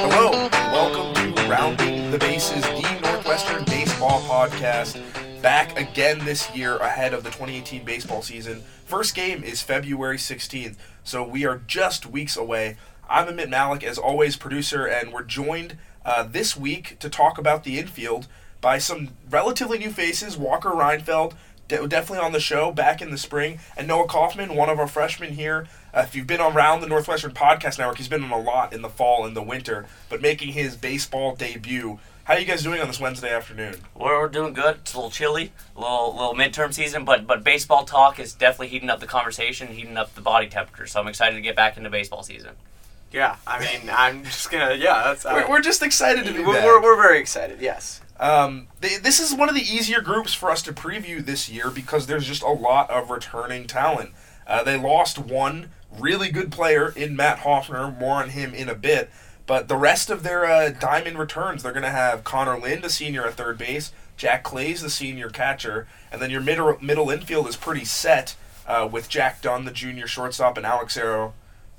Hello, 0.00 0.30
welcome 0.72 1.34
to 1.34 1.42
Rounding 1.42 2.10
the 2.10 2.16
Bases, 2.16 2.62
the 2.62 2.98
Northwestern 3.02 3.64
Baseball 3.64 4.22
Podcast. 4.22 4.98
Back 5.42 5.78
again 5.78 6.24
this 6.24 6.54
year 6.56 6.78
ahead 6.78 7.12
of 7.12 7.22
the 7.22 7.28
2018 7.28 7.84
baseball 7.84 8.22
season. 8.22 8.62
First 8.86 9.14
game 9.14 9.44
is 9.44 9.60
February 9.60 10.16
16th, 10.16 10.76
so 11.04 11.22
we 11.22 11.44
are 11.44 11.58
just 11.66 12.06
weeks 12.06 12.34
away. 12.34 12.78
I'm 13.10 13.26
Amit 13.26 13.50
Malik, 13.50 13.84
as 13.84 13.98
always, 13.98 14.36
producer, 14.36 14.86
and 14.86 15.12
we're 15.12 15.22
joined 15.22 15.76
uh, 16.06 16.22
this 16.22 16.56
week 16.56 16.98
to 17.00 17.10
talk 17.10 17.36
about 17.36 17.64
the 17.64 17.78
infield 17.78 18.26
by 18.62 18.78
some 18.78 19.10
relatively 19.28 19.76
new 19.76 19.90
faces. 19.90 20.38
Walker 20.38 20.70
Reinfeld, 20.70 21.34
de- 21.76 21.88
definitely 21.88 22.24
on 22.24 22.32
the 22.32 22.40
show 22.40 22.72
back 22.72 23.00
in 23.02 23.10
the 23.10 23.18
spring, 23.18 23.58
and 23.76 23.88
Noah 23.88 24.06
Kaufman, 24.06 24.54
one 24.54 24.68
of 24.68 24.78
our 24.78 24.86
freshmen 24.86 25.32
here. 25.32 25.66
Uh, 25.94 26.00
if 26.00 26.14
you've 26.14 26.26
been 26.26 26.40
around 26.40 26.80
the 26.80 26.86
Northwestern 26.86 27.32
Podcast 27.32 27.78
Network, 27.78 27.98
he's 27.98 28.08
been 28.08 28.24
on 28.24 28.30
a 28.30 28.40
lot 28.40 28.72
in 28.72 28.82
the 28.82 28.88
fall 28.88 29.26
and 29.26 29.36
the 29.36 29.42
winter, 29.42 29.86
but 30.08 30.20
making 30.20 30.52
his 30.52 30.76
baseball 30.76 31.34
debut. 31.34 31.98
How 32.24 32.34
are 32.34 32.38
you 32.38 32.46
guys 32.46 32.62
doing 32.62 32.80
on 32.80 32.86
this 32.86 33.00
Wednesday 33.00 33.34
afternoon? 33.34 33.74
We're, 33.96 34.20
we're 34.20 34.28
doing 34.28 34.52
good. 34.52 34.76
It's 34.76 34.94
a 34.94 34.96
little 34.96 35.10
chilly, 35.10 35.52
a 35.76 35.80
little 35.80 36.14
little 36.14 36.34
midterm 36.34 36.72
season, 36.72 37.04
but 37.04 37.26
but 37.26 37.42
baseball 37.42 37.84
talk 37.84 38.20
is 38.20 38.32
definitely 38.32 38.68
heating 38.68 38.90
up 38.90 39.00
the 39.00 39.06
conversation, 39.06 39.68
heating 39.68 39.96
up 39.96 40.14
the 40.14 40.20
body 40.20 40.46
temperature. 40.46 40.86
So 40.86 41.00
I'm 41.00 41.08
excited 41.08 41.34
to 41.34 41.42
get 41.42 41.56
back 41.56 41.76
into 41.76 41.90
baseball 41.90 42.22
season. 42.22 42.52
Yeah, 43.10 43.36
I 43.46 43.60
mean, 43.60 43.90
I'm 43.92 44.24
just 44.24 44.50
gonna. 44.50 44.74
Yeah, 44.74 45.02
that's. 45.04 45.24
We're, 45.24 45.48
we're 45.48 45.60
just 45.60 45.82
excited 45.82 46.24
to 46.24 46.32
be 46.32 46.42
we're, 46.42 46.54
back. 46.54 46.64
we're, 46.64 46.80
we're 46.80 46.96
very 46.96 47.18
excited. 47.18 47.60
Yes. 47.60 48.00
Um, 48.22 48.68
th- 48.80 49.02
this 49.02 49.18
is 49.18 49.34
one 49.34 49.48
of 49.48 49.56
the 49.56 49.62
easier 49.62 50.00
groups 50.00 50.32
for 50.32 50.48
us 50.48 50.62
to 50.62 50.72
preview 50.72 51.24
this 51.24 51.48
year 51.48 51.70
because 51.70 52.06
there's 52.06 52.24
just 52.24 52.42
a 52.42 52.48
lot 52.48 52.88
of 52.88 53.10
returning 53.10 53.66
talent. 53.66 54.10
Uh, 54.46 54.62
they 54.62 54.78
lost 54.78 55.18
one 55.18 55.70
really 55.98 56.30
good 56.30 56.52
player 56.52 56.90
in 56.90 57.16
Matt 57.16 57.38
Hopfner. 57.40 57.98
More 57.98 58.22
on 58.22 58.30
him 58.30 58.54
in 58.54 58.68
a 58.68 58.76
bit. 58.76 59.10
But 59.44 59.66
the 59.66 59.76
rest 59.76 60.08
of 60.08 60.22
their 60.22 60.46
uh, 60.46 60.70
diamond 60.70 61.18
returns, 61.18 61.64
they're 61.64 61.72
going 61.72 61.82
to 61.82 61.90
have 61.90 62.22
Connor 62.22 62.58
Lind, 62.60 62.84
the 62.84 62.90
senior 62.90 63.26
at 63.26 63.34
third 63.34 63.58
base, 63.58 63.90
Jack 64.16 64.44
Claeys, 64.44 64.82
the 64.82 64.88
senior 64.88 65.28
catcher, 65.28 65.88
and 66.12 66.22
then 66.22 66.30
your 66.30 66.40
middle 66.40 66.78
middle 66.80 67.10
infield 67.10 67.48
is 67.48 67.56
pretty 67.56 67.84
set 67.84 68.36
uh, 68.68 68.88
with 68.90 69.08
Jack 69.08 69.42
Dunn, 69.42 69.64
the 69.64 69.72
junior 69.72 70.06
shortstop, 70.06 70.56
and 70.56 70.64
Alex 70.64 70.96
Erro, 70.96 71.32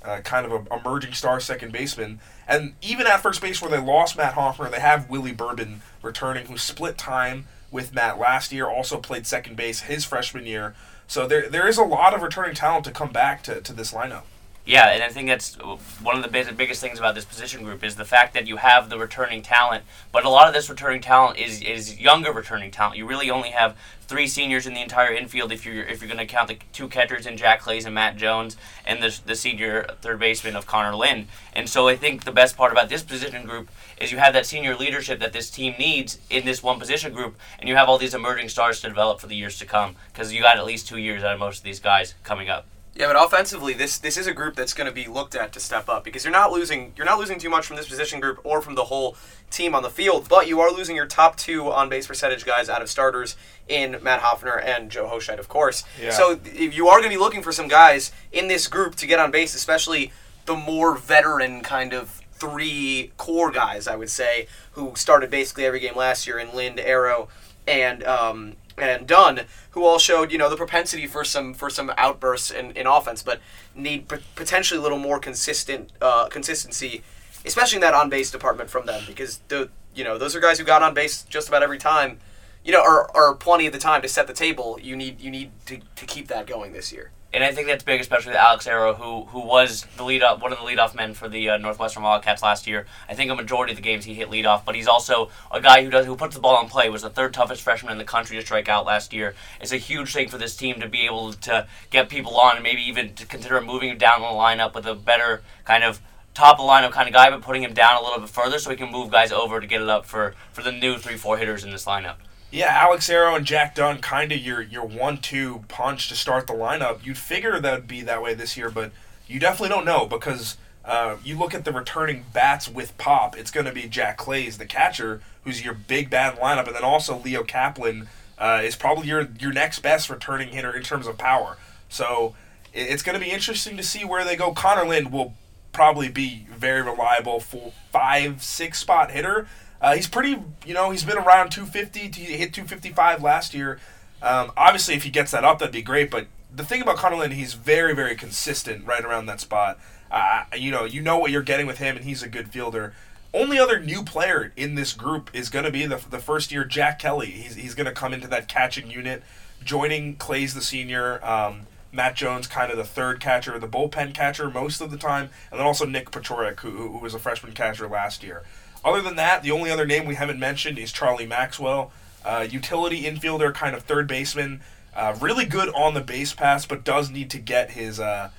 uh, 0.04 0.20
kind 0.20 0.46
of 0.46 0.52
a 0.52 0.74
emerging 0.74 1.12
star 1.12 1.40
second 1.40 1.72
baseman. 1.72 2.20
And 2.46 2.74
even 2.82 3.06
at 3.06 3.22
first 3.22 3.40
base, 3.40 3.62
where 3.62 3.70
they 3.70 3.78
lost 3.78 4.16
Matt 4.16 4.34
Hopfner, 4.34 4.70
they 4.70 4.80
have 4.80 5.08
Willie 5.08 5.32
Bourbon 5.32 5.82
returning, 6.02 6.46
who 6.46 6.58
split 6.58 6.98
time 6.98 7.46
with 7.70 7.94
Matt 7.94 8.18
last 8.18 8.52
year, 8.52 8.68
also 8.68 8.98
played 8.98 9.26
second 9.26 9.56
base 9.56 9.80
his 9.80 10.04
freshman 10.04 10.46
year. 10.46 10.74
So 11.06 11.26
there 11.26 11.48
there 11.48 11.66
is 11.66 11.78
a 11.78 11.84
lot 11.84 12.14
of 12.14 12.22
returning 12.22 12.54
talent 12.54 12.84
to 12.84 12.90
come 12.90 13.12
back 13.12 13.42
to, 13.44 13.60
to 13.60 13.72
this 13.72 13.92
lineup. 13.92 14.22
Yeah, 14.66 14.92
and 14.92 15.02
I 15.02 15.10
think 15.10 15.28
that's 15.28 15.56
one 16.02 16.16
of 16.16 16.22
the 16.22 16.28
big, 16.30 16.56
biggest 16.56 16.80
things 16.80 16.98
about 16.98 17.14
this 17.14 17.26
position 17.26 17.64
group 17.64 17.84
is 17.84 17.96
the 17.96 18.04
fact 18.06 18.32
that 18.32 18.46
you 18.46 18.56
have 18.56 18.88
the 18.88 18.98
returning 18.98 19.42
talent, 19.42 19.84
but 20.10 20.24
a 20.24 20.30
lot 20.30 20.48
of 20.48 20.54
this 20.54 20.70
returning 20.70 21.02
talent 21.02 21.38
is 21.38 21.60
is 21.60 22.00
younger 22.00 22.32
returning 22.32 22.70
talent. 22.70 22.96
You 22.96 23.06
really 23.06 23.30
only 23.30 23.50
have 23.50 23.76
three 24.06 24.26
seniors 24.26 24.66
in 24.66 24.72
the 24.72 24.80
entire 24.80 25.12
infield 25.12 25.52
if 25.52 25.66
you're 25.66 25.84
if 25.84 26.00
you're 26.00 26.08
going 26.08 26.26
to 26.26 26.32
count 26.32 26.48
the 26.48 26.56
two 26.72 26.88
catchers 26.88 27.26
in 27.26 27.36
Jack 27.36 27.60
Claeys 27.60 27.84
and 27.84 27.94
Matt 27.94 28.16
Jones 28.16 28.56
and 28.86 29.02
the 29.02 29.20
the 29.26 29.34
senior 29.34 29.86
third 30.00 30.18
baseman 30.18 30.56
of 30.56 30.66
Connor 30.66 30.96
Lind. 30.96 31.26
And 31.52 31.68
so 31.68 31.86
I 31.86 31.96
think 31.96 32.24
the 32.24 32.32
best 32.32 32.56
part 32.56 32.72
about 32.72 32.88
this 32.88 33.02
position 33.02 33.44
group 33.44 33.68
is 34.00 34.12
you 34.12 34.18
have 34.18 34.32
that 34.32 34.46
senior 34.46 34.74
leadership 34.74 35.20
that 35.20 35.34
this 35.34 35.50
team 35.50 35.74
needs 35.78 36.18
in 36.30 36.46
this 36.46 36.62
one 36.62 36.78
position 36.78 37.12
group, 37.12 37.36
and 37.58 37.68
you 37.68 37.76
have 37.76 37.90
all 37.90 37.98
these 37.98 38.14
emerging 38.14 38.48
stars 38.48 38.80
to 38.80 38.88
develop 38.88 39.20
for 39.20 39.26
the 39.26 39.36
years 39.36 39.58
to 39.58 39.66
come 39.66 39.96
because 40.10 40.32
you 40.32 40.40
got 40.40 40.56
at 40.56 40.64
least 40.64 40.88
two 40.88 40.96
years 40.96 41.22
out 41.22 41.34
of 41.34 41.38
most 41.38 41.58
of 41.58 41.64
these 41.64 41.80
guys 41.80 42.14
coming 42.22 42.48
up. 42.48 42.64
Yeah, 42.96 43.12
but 43.12 43.24
offensively, 43.24 43.74
this 43.74 43.98
this 43.98 44.16
is 44.16 44.28
a 44.28 44.32
group 44.32 44.54
that's 44.54 44.72
going 44.72 44.86
to 44.86 44.92
be 44.92 45.08
looked 45.08 45.34
at 45.34 45.52
to 45.54 45.60
step 45.60 45.88
up 45.88 46.04
because 46.04 46.24
you're 46.24 46.32
not 46.32 46.52
losing 46.52 46.92
you're 46.96 47.06
not 47.06 47.18
losing 47.18 47.40
too 47.40 47.50
much 47.50 47.66
from 47.66 47.76
this 47.76 47.88
position 47.88 48.20
group 48.20 48.38
or 48.44 48.62
from 48.62 48.76
the 48.76 48.84
whole 48.84 49.16
team 49.50 49.74
on 49.74 49.82
the 49.82 49.90
field, 49.90 50.28
but 50.28 50.46
you 50.46 50.60
are 50.60 50.70
losing 50.70 50.94
your 50.94 51.06
top 51.06 51.36
two 51.36 51.72
on 51.72 51.88
base 51.88 52.06
percentage 52.06 52.44
guys 52.44 52.68
out 52.68 52.82
of 52.82 52.88
starters 52.88 53.36
in 53.68 53.98
Matt 54.02 54.20
Hopfner 54.20 54.62
and 54.64 54.90
Joe 54.90 55.06
Hoscheit, 55.08 55.38
of 55.40 55.48
course. 55.48 55.82
Yeah. 56.00 56.10
So 56.10 56.38
if 56.44 56.76
you 56.76 56.86
are 56.86 56.98
going 56.98 57.10
to 57.10 57.16
be 57.16 57.20
looking 57.20 57.42
for 57.42 57.50
some 57.52 57.66
guys 57.66 58.12
in 58.32 58.46
this 58.46 58.68
group 58.68 58.94
to 58.96 59.06
get 59.06 59.18
on 59.18 59.30
base, 59.32 59.54
especially 59.54 60.12
the 60.46 60.54
more 60.54 60.96
veteran 60.96 61.62
kind 61.62 61.92
of 61.92 62.20
three 62.32 63.12
core 63.16 63.50
guys, 63.50 63.88
I 63.88 63.96
would 63.96 64.10
say, 64.10 64.46
who 64.72 64.92
started 64.94 65.30
basically 65.30 65.64
every 65.64 65.80
game 65.80 65.96
last 65.96 66.26
year 66.26 66.38
in 66.38 66.54
Lind, 66.54 66.78
Erro, 66.78 67.28
and 67.66 68.04
um, 68.04 68.54
and 68.76 69.06
Dunn, 69.06 69.42
who 69.70 69.84
all 69.84 69.98
showed 69.98 70.32
you 70.32 70.38
know 70.38 70.50
the 70.50 70.56
propensity 70.56 71.06
for 71.06 71.24
some 71.24 71.54
for 71.54 71.70
some 71.70 71.92
outbursts 71.96 72.50
in, 72.50 72.72
in 72.72 72.86
offense, 72.86 73.22
but 73.22 73.40
need 73.74 74.08
p- 74.08 74.16
potentially 74.34 74.78
a 74.78 74.82
little 74.82 74.98
more 74.98 75.18
consistent 75.18 75.90
uh, 76.00 76.28
consistency, 76.28 77.02
especially 77.44 77.76
in 77.76 77.82
that 77.82 77.94
on 77.94 78.10
base 78.10 78.30
department 78.30 78.70
from 78.70 78.86
them 78.86 79.02
because 79.06 79.38
the 79.48 79.70
you 79.94 80.04
know 80.04 80.18
those 80.18 80.34
are 80.34 80.40
guys 80.40 80.58
who 80.58 80.64
got 80.64 80.82
on 80.82 80.94
base 80.94 81.22
just 81.22 81.48
about 81.48 81.62
every 81.62 81.78
time, 81.78 82.18
you 82.64 82.72
know, 82.72 82.82
or, 82.82 83.14
or 83.16 83.34
plenty 83.34 83.66
of 83.66 83.72
the 83.72 83.78
time 83.78 84.02
to 84.02 84.08
set 84.08 84.26
the 84.26 84.32
table. 84.32 84.78
You 84.82 84.96
need 84.96 85.20
you 85.20 85.30
need 85.30 85.50
to, 85.66 85.80
to 85.96 86.06
keep 86.06 86.28
that 86.28 86.46
going 86.46 86.72
this 86.72 86.92
year. 86.92 87.10
And 87.34 87.42
I 87.42 87.50
think 87.50 87.66
that's 87.66 87.82
big, 87.82 88.00
especially 88.00 88.30
with 88.30 88.38
Alex 88.38 88.68
Erro, 88.68 88.94
who 88.94 89.24
who 89.24 89.40
was 89.40 89.84
the 89.96 90.04
lead 90.04 90.22
up, 90.22 90.40
one 90.40 90.52
of 90.52 90.58
the 90.58 90.64
leadoff 90.64 90.94
men 90.94 91.14
for 91.14 91.28
the 91.28 91.50
uh, 91.50 91.56
Northwestern 91.56 92.04
Wildcats 92.04 92.44
last 92.44 92.64
year. 92.64 92.86
I 93.08 93.14
think 93.14 93.28
a 93.28 93.34
majority 93.34 93.72
of 93.72 93.76
the 93.76 93.82
games 93.82 94.04
he 94.04 94.14
hit 94.14 94.30
leadoff, 94.30 94.64
but 94.64 94.76
he's 94.76 94.86
also 94.86 95.30
a 95.50 95.60
guy 95.60 95.82
who 95.82 95.90
does 95.90 96.06
who 96.06 96.14
puts 96.14 96.36
the 96.36 96.40
ball 96.40 96.62
in 96.62 96.68
play. 96.68 96.88
Was 96.88 97.02
the 97.02 97.10
third 97.10 97.34
toughest 97.34 97.62
freshman 97.62 97.90
in 97.90 97.98
the 97.98 98.04
country 98.04 98.36
to 98.36 98.42
strike 98.44 98.68
out 98.68 98.86
last 98.86 99.12
year. 99.12 99.34
It's 99.60 99.72
a 99.72 99.78
huge 99.78 100.12
thing 100.12 100.28
for 100.28 100.38
this 100.38 100.54
team 100.54 100.78
to 100.78 100.88
be 100.88 101.06
able 101.06 101.32
to 101.32 101.66
get 101.90 102.08
people 102.08 102.36
on, 102.38 102.54
and 102.54 102.62
maybe 102.62 102.82
even 102.82 103.14
to 103.14 103.26
consider 103.26 103.60
moving 103.60 103.90
him 103.90 103.98
down 103.98 104.20
the 104.20 104.28
lineup 104.28 104.72
with 104.72 104.86
a 104.86 104.94
better 104.94 105.42
kind 105.64 105.82
of 105.82 106.00
top 106.34 106.60
of 106.60 106.66
the 106.66 106.70
lineup 106.70 106.92
kind 106.92 107.08
of 107.08 107.14
guy, 107.14 107.30
but 107.30 107.42
putting 107.42 107.64
him 107.64 107.74
down 107.74 108.00
a 108.00 108.04
little 108.04 108.20
bit 108.20 108.28
further 108.28 108.60
so 108.60 108.70
he 108.70 108.76
can 108.76 108.92
move 108.92 109.10
guys 109.10 109.32
over 109.32 109.60
to 109.60 109.66
get 109.66 109.82
it 109.82 109.88
up 109.88 110.06
for 110.06 110.36
for 110.52 110.62
the 110.62 110.70
new 110.70 110.98
three 110.98 111.16
four 111.16 111.36
hitters 111.36 111.64
in 111.64 111.72
this 111.72 111.84
lineup. 111.84 112.14
Yeah, 112.54 112.68
Alex 112.70 113.08
Erro 113.10 113.34
and 113.34 113.44
Jack 113.44 113.74
Dunn, 113.74 113.98
kind 113.98 114.30
of 114.30 114.38
your 114.38 114.62
your 114.62 114.84
one-two 114.86 115.64
punch 115.66 116.08
to 116.08 116.14
start 116.14 116.46
the 116.46 116.52
lineup. 116.52 117.04
You'd 117.04 117.18
figure 117.18 117.58
that 117.58 117.74
would 117.74 117.88
be 117.88 118.02
that 118.02 118.22
way 118.22 118.34
this 118.34 118.56
year, 118.56 118.70
but 118.70 118.92
you 119.26 119.40
definitely 119.40 119.70
don't 119.70 119.84
know 119.84 120.06
because 120.06 120.56
uh, 120.84 121.16
you 121.24 121.36
look 121.36 121.52
at 121.52 121.64
the 121.64 121.72
returning 121.72 122.26
bats 122.32 122.68
with 122.68 122.96
pop. 122.96 123.36
It's 123.36 123.50
going 123.50 123.66
to 123.66 123.72
be 123.72 123.88
Jack 123.88 124.18
Claeys, 124.18 124.58
the 124.58 124.66
catcher, 124.66 125.20
who's 125.42 125.64
your 125.64 125.74
big 125.74 126.10
bad 126.10 126.38
lineup, 126.38 126.68
and 126.68 126.76
then 126.76 126.84
also 126.84 127.18
Leo 127.18 127.42
Kaplan 127.42 128.06
uh, 128.38 128.60
is 128.62 128.76
probably 128.76 129.08
your 129.08 129.26
your 129.40 129.52
next 129.52 129.80
best 129.80 130.08
returning 130.08 130.50
hitter 130.50 130.70
in 130.76 130.84
terms 130.84 131.08
of 131.08 131.18
power. 131.18 131.56
So 131.88 132.36
it- 132.72 132.82
it's 132.88 133.02
going 133.02 133.18
to 133.18 133.24
be 133.24 133.32
interesting 133.32 133.76
to 133.78 133.82
see 133.82 134.04
where 134.04 134.24
they 134.24 134.36
go. 134.36 134.52
Connor 134.52 134.84
Lind 134.86 135.10
will 135.10 135.34
probably 135.72 136.08
be 136.08 136.46
very 136.56 136.82
reliable 136.82 137.40
for 137.40 137.72
five 137.90 138.44
six 138.44 138.78
spot 138.78 139.10
hitter. 139.10 139.48
Uh, 139.84 139.94
he's 139.94 140.08
pretty, 140.08 140.42
you 140.64 140.72
know, 140.72 140.90
he's 140.90 141.04
been 141.04 141.18
around 141.18 141.50
250. 141.50 142.18
He 142.18 142.38
hit 142.38 142.54
255 142.54 143.22
last 143.22 143.52
year. 143.52 143.78
Um, 144.22 144.50
obviously, 144.56 144.94
if 144.94 145.02
he 145.02 145.10
gets 145.10 145.30
that 145.32 145.44
up, 145.44 145.58
that'd 145.58 145.74
be 145.74 145.82
great. 145.82 146.10
But 146.10 146.26
the 146.50 146.64
thing 146.64 146.80
about 146.80 146.96
Connor 146.96 147.16
Lind, 147.16 147.34
he's 147.34 147.52
very, 147.52 147.94
very 147.94 148.16
consistent 148.16 148.86
right 148.86 149.04
around 149.04 149.26
that 149.26 149.42
spot. 149.42 149.78
Uh, 150.10 150.44
you 150.56 150.70
know, 150.70 150.84
you 150.84 151.02
know 151.02 151.18
what 151.18 151.32
you're 151.32 151.42
getting 151.42 151.66
with 151.66 151.76
him, 151.76 151.96
and 151.96 152.06
he's 152.06 152.22
a 152.22 152.30
good 152.30 152.48
fielder. 152.48 152.94
Only 153.34 153.58
other 153.58 153.78
new 153.78 154.02
player 154.02 154.54
in 154.56 154.74
this 154.74 154.94
group 154.94 155.28
is 155.34 155.50
going 155.50 155.66
to 155.66 155.70
be 155.70 155.84
the, 155.84 156.02
the 156.08 156.18
first 156.18 156.50
year 156.50 156.64
Jack 156.64 156.98
Kelly. 156.98 157.32
He's, 157.32 157.56
he's 157.56 157.74
going 157.74 157.84
to 157.84 157.92
come 157.92 158.14
into 158.14 158.28
that 158.28 158.48
catching 158.48 158.90
unit, 158.90 159.22
joining 159.62 160.16
Claeys 160.16 160.54
the 160.54 160.62
senior. 160.62 161.22
Um, 161.22 161.66
Matt 161.92 162.16
Jones, 162.16 162.46
kind 162.46 162.72
of 162.72 162.78
the 162.78 162.84
third 162.84 163.20
catcher, 163.20 163.58
the 163.58 163.68
bullpen 163.68 164.14
catcher 164.14 164.48
most 164.48 164.80
of 164.80 164.90
the 164.90 164.96
time, 164.96 165.28
and 165.50 165.60
then 165.60 165.66
also 165.66 165.84
Nick 165.84 166.10
Paciorek, 166.10 166.60
who, 166.60 166.70
who 166.70 166.98
was 166.98 167.12
a 167.12 167.18
freshman 167.18 167.52
catcher 167.52 167.86
last 167.86 168.22
year. 168.22 168.44
Other 168.84 169.00
than 169.00 169.16
that, 169.16 169.42
the 169.42 169.50
only 169.50 169.70
other 169.70 169.86
name 169.86 170.04
we 170.04 170.16
haven't 170.16 170.38
mentioned 170.38 170.78
is 170.78 170.92
Charlie 170.92 171.26
Maxwell, 171.26 171.90
uh, 172.24 172.46
utility 172.48 173.04
infielder, 173.04 173.54
kind 173.54 173.74
of 173.74 173.84
third 173.84 174.06
baseman. 174.06 174.60
Uh, 174.94 175.16
really 175.20 175.46
good 175.46 175.70
on 175.70 175.94
the 175.94 176.00
base 176.00 176.34
pass, 176.34 176.66
but 176.66 176.84
does 176.84 177.10
need 177.10 177.30
to 177.30 177.38
get 177.38 177.72
his 177.72 177.98
uh, 177.98 178.30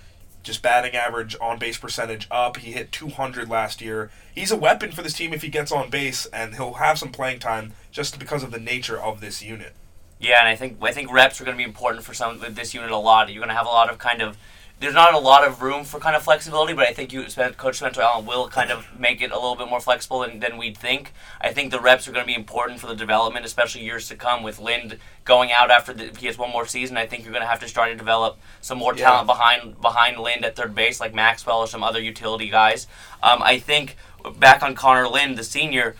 just 0.43 0.61
batting 0.61 0.95
average 0.95 1.35
on 1.41 1.57
base 1.57 1.77
percentage 1.77 2.27
up. 2.31 2.57
He 2.57 2.71
hit 2.71 2.91
200 2.91 3.49
last 3.49 3.81
year. 3.81 4.11
He's 4.33 4.51
a 4.51 4.55
weapon 4.55 4.91
for 4.91 5.01
this 5.01 5.13
team 5.13 5.33
if 5.33 5.41
he 5.41 5.49
gets 5.49 5.71
on 5.71 5.89
base, 5.89 6.27
and 6.27 6.55
he'll 6.55 6.73
have 6.73 6.99
some 6.99 7.11
playing 7.11 7.39
time 7.39 7.73
just 7.91 8.19
because 8.19 8.43
of 8.43 8.51
the 8.51 8.59
nature 8.59 9.01
of 9.01 9.19
this 9.19 9.43
unit. 9.43 9.73
Yeah, 10.19 10.39
and 10.39 10.47
I 10.47 10.55
think 10.55 10.77
I 10.81 10.91
think 10.91 11.11
reps 11.11 11.41
are 11.41 11.43
going 11.43 11.57
to 11.57 11.61
be 11.61 11.67
important 11.67 12.05
for 12.05 12.13
some 12.13 12.39
with 12.39 12.55
this 12.55 12.73
unit 12.73 12.91
a 12.91 12.97
lot. 12.97 13.29
You're 13.29 13.41
going 13.41 13.49
to 13.49 13.55
have 13.55 13.65
a 13.65 13.69
lot 13.69 13.89
of 13.89 13.97
kind 13.97 14.21
of 14.21 14.37
there's 14.79 14.93
not 14.93 15.13
a 15.13 15.17
lot 15.17 15.47
of 15.47 15.61
room 15.61 15.85
for 15.85 15.99
kind 15.99 16.15
of 16.15 16.23
flexibility, 16.23 16.73
but 16.73 16.85
I 16.87 16.91
think 16.93 17.13
you 17.13 17.23
Coach 17.57 17.77
Spencer 17.77 18.01
Allen 18.01 18.25
will 18.25 18.49
kind 18.49 18.71
of 18.71 18.87
make 18.99 19.21
it 19.21 19.31
a 19.31 19.35
little 19.35 19.55
bit 19.55 19.69
more 19.69 19.79
flexible 19.79 20.19
than, 20.19 20.39
than 20.39 20.57
we'd 20.57 20.77
think. 20.77 21.13
I 21.39 21.53
think 21.53 21.71
the 21.71 21.79
reps 21.79 22.07
are 22.07 22.11
going 22.11 22.23
to 22.23 22.27
be 22.27 22.35
important 22.35 22.79
for 22.81 22.87
the 22.87 22.95
development, 22.95 23.45
especially 23.45 23.83
years 23.83 24.09
to 24.09 24.15
come. 24.15 24.43
With 24.43 24.59
Lind 24.59 24.97
going 25.23 25.51
out 25.51 25.71
after 25.71 25.93
the, 25.93 26.11
he 26.19 26.27
has 26.27 26.37
one 26.37 26.51
more 26.51 26.65
season, 26.65 26.97
I 26.97 27.05
think 27.07 27.23
you're 27.23 27.31
going 27.31 27.43
to 27.43 27.47
have 27.49 27.61
to 27.61 27.67
start 27.69 27.89
to 27.91 27.95
develop 27.95 28.37
some 28.61 28.77
more 28.77 28.93
Yeah. 28.95 29.05
talent 29.05 29.27
behind 29.27 29.79
behind 29.81 30.17
Lind 30.17 30.43
at 30.43 30.55
third 30.57 30.75
base, 30.75 30.99
like 30.99 31.13
Maxwell 31.13 31.59
or 31.59 31.67
some 31.67 31.83
other 31.83 32.01
utility 32.01 32.49
guys. 32.49 32.87
Um, 33.23 33.41
I 33.41 33.59
think 33.59 33.95
back 34.31 34.63
on 34.63 34.75
Connor 34.75 35.07
Lind, 35.07 35.37
the 35.37 35.43
senior. 35.43 35.95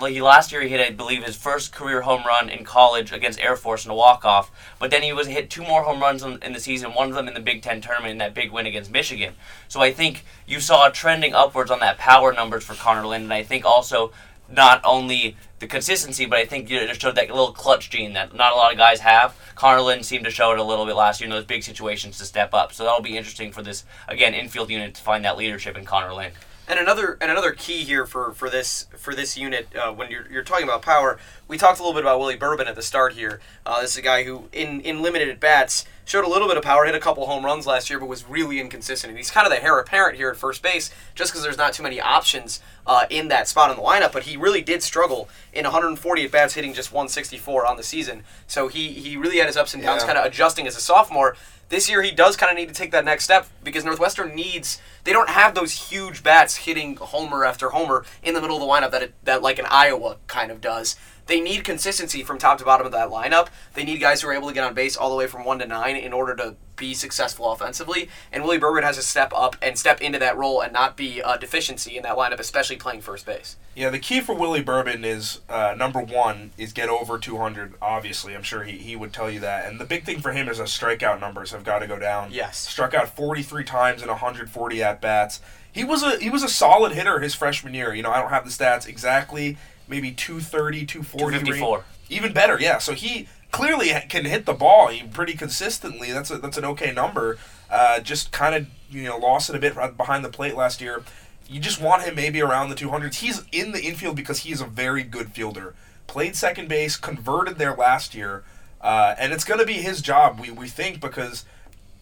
Last 0.00 0.50
year 0.50 0.62
he 0.62 0.68
hit, 0.68 0.80
I 0.80 0.90
believe, 0.90 1.24
his 1.24 1.36
first 1.36 1.72
career 1.72 2.02
home 2.02 2.24
run 2.26 2.48
in 2.48 2.64
college 2.64 3.12
against 3.12 3.40
Air 3.40 3.56
Force 3.56 3.84
in 3.84 3.90
a 3.90 3.94
walk 3.94 4.24
off. 4.24 4.50
But 4.78 4.90
then 4.90 5.02
he 5.02 5.12
was 5.12 5.28
hit 5.28 5.50
two 5.50 5.62
more 5.62 5.84
home 5.84 6.00
runs 6.00 6.22
in, 6.22 6.52
the 6.52 6.60
season. 6.60 6.94
One 6.94 7.08
of 7.08 7.14
them 7.14 7.28
in 7.28 7.34
the 7.34 7.40
Big 7.40 7.62
Ten 7.62 7.80
tournament 7.80 8.12
in 8.12 8.18
that 8.18 8.34
big 8.34 8.50
win 8.50 8.66
against 8.66 8.90
Michigan. 8.90 9.34
So 9.68 9.80
I 9.80 9.92
think 9.92 10.24
you 10.46 10.60
saw 10.60 10.88
trending 10.88 11.34
upwards 11.34 11.70
on 11.70 11.80
that 11.80 11.98
power 11.98 12.32
numbers 12.32 12.64
for 12.64 12.74
Connor 12.74 13.06
Lind, 13.06 13.24
and 13.24 13.32
I 13.32 13.42
think 13.42 13.64
also 13.64 14.12
not 14.50 14.80
only 14.84 15.36
the 15.58 15.66
consistency, 15.66 16.24
but 16.24 16.38
I 16.38 16.46
think 16.46 16.70
you 16.70 16.78
it 16.78 17.00
showed 17.00 17.16
that 17.16 17.28
little 17.28 17.52
clutch 17.52 17.90
gene 17.90 18.14
that 18.14 18.34
not 18.34 18.52
a 18.52 18.56
lot 18.56 18.72
of 18.72 18.78
guys 18.78 19.00
have. 19.00 19.36
Connor 19.54 19.82
Lind 19.82 20.06
seemed 20.06 20.24
to 20.24 20.30
show 20.30 20.52
it 20.52 20.58
a 20.58 20.62
little 20.62 20.86
bit 20.86 20.96
last 20.96 21.20
year 21.20 21.26
in 21.26 21.30
those 21.30 21.44
big 21.44 21.62
situations 21.62 22.16
to 22.18 22.24
step 22.24 22.54
up. 22.54 22.72
So 22.72 22.84
that'll 22.84 23.02
be 23.02 23.16
interesting 23.16 23.52
for 23.52 23.62
this 23.62 23.84
again 24.08 24.34
infield 24.34 24.70
unit 24.70 24.94
to 24.94 25.02
find 25.02 25.24
that 25.24 25.36
leadership 25.36 25.76
in 25.76 25.84
Connor 25.84 26.14
Lind. 26.14 26.32
And 26.68 26.78
another 26.78 27.16
and 27.20 27.30
another 27.30 27.52
key 27.52 27.82
here 27.82 28.04
for, 28.04 28.32
for 28.32 28.50
this 28.50 28.86
for 28.94 29.14
this 29.14 29.38
unit 29.38 29.74
uh, 29.74 29.90
when 29.90 30.10
you're, 30.10 30.30
you're 30.30 30.42
talking 30.44 30.64
about 30.64 30.82
power, 30.82 31.18
we 31.48 31.56
talked 31.56 31.78
a 31.78 31.82
little 31.82 31.94
bit 31.94 32.04
about 32.04 32.20
Willie 32.20 32.36
Bourbon 32.36 32.68
at 32.68 32.74
the 32.74 32.82
start 32.82 33.14
here. 33.14 33.40
Uh, 33.64 33.80
this 33.80 33.92
is 33.92 33.96
a 33.96 34.02
guy 34.02 34.24
who 34.24 34.48
in 34.52 34.82
in 34.82 35.00
limited 35.00 35.30
at 35.30 35.40
bats 35.40 35.86
showed 36.08 36.24
a 36.24 36.28
little 36.28 36.48
bit 36.48 36.56
of 36.56 36.62
power, 36.62 36.86
hit 36.86 36.94
a 36.94 36.98
couple 36.98 37.26
home 37.26 37.44
runs 37.44 37.66
last 37.66 37.90
year, 37.90 37.98
but 37.98 38.06
was 38.08 38.26
really 38.26 38.58
inconsistent. 38.60 39.10
And 39.10 39.18
he's 39.18 39.30
kind 39.30 39.46
of 39.46 39.52
the 39.52 39.62
heir 39.62 39.78
apparent 39.78 40.16
here 40.16 40.30
at 40.30 40.36
first 40.38 40.62
base, 40.62 40.90
just 41.14 41.30
because 41.30 41.42
there's 41.42 41.58
not 41.58 41.74
too 41.74 41.82
many 41.82 42.00
options 42.00 42.60
uh, 42.86 43.04
in 43.10 43.28
that 43.28 43.46
spot 43.46 43.70
in 43.70 43.76
the 43.76 43.82
lineup. 43.82 44.12
But 44.12 44.22
he 44.22 44.36
really 44.36 44.62
did 44.62 44.82
struggle 44.82 45.28
in 45.52 45.64
140 45.64 46.24
at 46.24 46.30
bats, 46.32 46.54
hitting 46.54 46.72
just 46.72 46.92
164 46.92 47.66
on 47.66 47.76
the 47.76 47.82
season. 47.82 48.24
So 48.46 48.68
he 48.68 48.88
he 48.88 49.18
really 49.18 49.36
had 49.36 49.46
his 49.48 49.56
ups 49.58 49.74
and 49.74 49.82
downs, 49.82 50.00
Yeah. 50.02 50.06
kind 50.06 50.18
of 50.18 50.24
adjusting 50.24 50.66
as 50.66 50.76
a 50.76 50.80
sophomore. 50.80 51.36
This 51.68 51.90
year 51.90 52.00
he 52.00 52.10
does 52.10 52.34
kind 52.38 52.50
of 52.50 52.56
need 52.56 52.68
to 52.68 52.74
take 52.74 52.92
that 52.92 53.04
next 53.04 53.24
step 53.24 53.46
because 53.62 53.84
Northwestern 53.84 54.34
needs 54.34 54.80
they 55.04 55.12
don't 55.12 55.28
have 55.28 55.54
those 55.54 55.90
huge 55.90 56.22
bats 56.22 56.56
hitting 56.56 56.96
homer 56.96 57.44
after 57.44 57.68
homer 57.68 58.06
in 58.22 58.32
the 58.32 58.40
middle 58.40 58.56
of 58.56 58.62
the 58.62 58.66
lineup 58.66 58.90
that 58.92 59.02
it, 59.02 59.14
that 59.24 59.42
like 59.42 59.58
an 59.58 59.66
Iowa 59.68 60.16
kind 60.26 60.50
of 60.50 60.62
does. 60.62 60.96
They 61.28 61.40
need 61.40 61.62
consistency 61.62 62.24
from 62.24 62.38
top 62.38 62.58
to 62.58 62.64
bottom 62.64 62.86
of 62.86 62.92
that 62.92 63.10
lineup. 63.10 63.48
They 63.74 63.84
need 63.84 64.00
guys 64.00 64.22
who 64.22 64.28
are 64.28 64.32
able 64.32 64.48
to 64.48 64.54
get 64.54 64.64
on 64.64 64.74
base 64.74 64.96
all 64.96 65.10
the 65.10 65.16
way 65.16 65.26
from 65.26 65.44
1 65.44 65.60
to 65.60 65.66
9 65.66 65.94
in 65.94 66.12
order 66.12 66.34
to 66.36 66.56
be 66.74 66.94
successful 66.94 67.52
offensively. 67.52 68.08
And 68.32 68.42
Willie 68.42 68.58
Bourbon 68.58 68.82
has 68.82 68.96
to 68.96 69.02
step 69.02 69.32
up 69.34 69.56
and 69.60 69.78
step 69.78 70.00
into 70.00 70.18
that 70.20 70.38
role 70.38 70.62
and 70.62 70.72
not 70.72 70.96
be 70.96 71.20
a 71.20 71.36
deficiency 71.36 71.96
in 71.96 72.02
that 72.04 72.16
lineup, 72.16 72.38
especially 72.40 72.76
playing 72.76 73.02
first 73.02 73.26
base. 73.26 73.56
Yeah, 73.74 73.90
the 73.90 73.98
key 73.98 74.20
for 74.20 74.34
Willie 74.34 74.62
Bourbon 74.62 75.04
is 75.04 75.40
uh, 75.50 75.74
number 75.76 76.00
one 76.00 76.52
is 76.56 76.72
get 76.72 76.88
over 76.88 77.18
200. 77.18 77.74
Obviously, 77.82 78.34
I'm 78.34 78.42
sure 78.42 78.64
he, 78.64 78.78
he 78.78 78.96
would 78.96 79.12
tell 79.12 79.30
you 79.30 79.40
that. 79.40 79.66
And 79.66 79.78
the 79.78 79.84
big 79.84 80.04
thing 80.04 80.20
for 80.20 80.32
him 80.32 80.48
is 80.48 80.58
his 80.58 80.70
strikeout 80.70 81.20
numbers 81.20 81.50
have 81.50 81.64
got 81.64 81.80
to 81.80 81.86
go 81.86 81.98
down. 81.98 82.32
Yes. 82.32 82.56
struck 82.56 82.94
out 82.94 83.14
43 83.14 83.64
times 83.64 84.02
in 84.02 84.08
140 84.08 84.82
at 84.82 85.00
bats. 85.02 85.40
He 85.70 85.84
was 85.84 86.02
a 86.02 86.18
he 86.18 86.30
was 86.30 86.42
a 86.42 86.48
solid 86.48 86.92
hitter 86.92 87.20
his 87.20 87.34
freshman 87.34 87.74
year. 87.74 87.94
You 87.94 88.02
know, 88.02 88.10
I 88.10 88.20
don't 88.20 88.30
have 88.30 88.44
the 88.44 88.50
stats 88.50 88.88
exactly. 88.88 89.58
Maybe 89.88 90.12
230, 90.12 90.86
240. 90.86 91.38
254. 91.38 91.84
Even 92.10 92.32
better, 92.32 92.58
yeah. 92.60 92.78
So 92.78 92.92
he 92.92 93.28
clearly 93.50 93.90
can 94.08 94.24
hit 94.24 94.46
the 94.46 94.52
ball 94.52 94.90
pretty 95.12 95.34
consistently. 95.34 96.12
That's 96.12 96.30
a, 96.30 96.38
that's 96.38 96.58
an 96.58 96.64
okay 96.66 96.92
number. 96.92 97.38
Uh, 97.70 98.00
just 98.00 98.32
kind 98.32 98.54
of 98.54 98.66
you 98.90 99.04
know 99.04 99.18
lost 99.18 99.50
it 99.50 99.56
a 99.56 99.58
bit 99.58 99.74
behind 99.96 100.24
the 100.24 100.30
plate 100.30 100.56
last 100.56 100.80
year. 100.80 101.02
You 101.48 101.60
just 101.60 101.80
want 101.80 102.02
him 102.02 102.14
maybe 102.14 102.42
around 102.42 102.68
the 102.68 102.74
200s. 102.74 103.16
He's 103.16 103.42
in 103.52 103.72
the 103.72 103.80
infield 103.80 104.16
because 104.16 104.40
he 104.40 104.52
is 104.52 104.60
a 104.60 104.66
very 104.66 105.02
good 105.02 105.32
fielder. 105.32 105.74
Played 106.06 106.36
second 106.36 106.68
base, 106.68 106.96
converted 106.96 107.56
there 107.56 107.74
last 107.74 108.14
year, 108.14 108.44
uh, 108.80 109.14
and 109.18 109.32
it's 109.32 109.44
going 109.44 109.60
to 109.60 109.66
be 109.66 109.74
his 109.74 110.02
job. 110.02 110.40
We, 110.40 110.50
we 110.50 110.68
think 110.68 111.00
because 111.00 111.44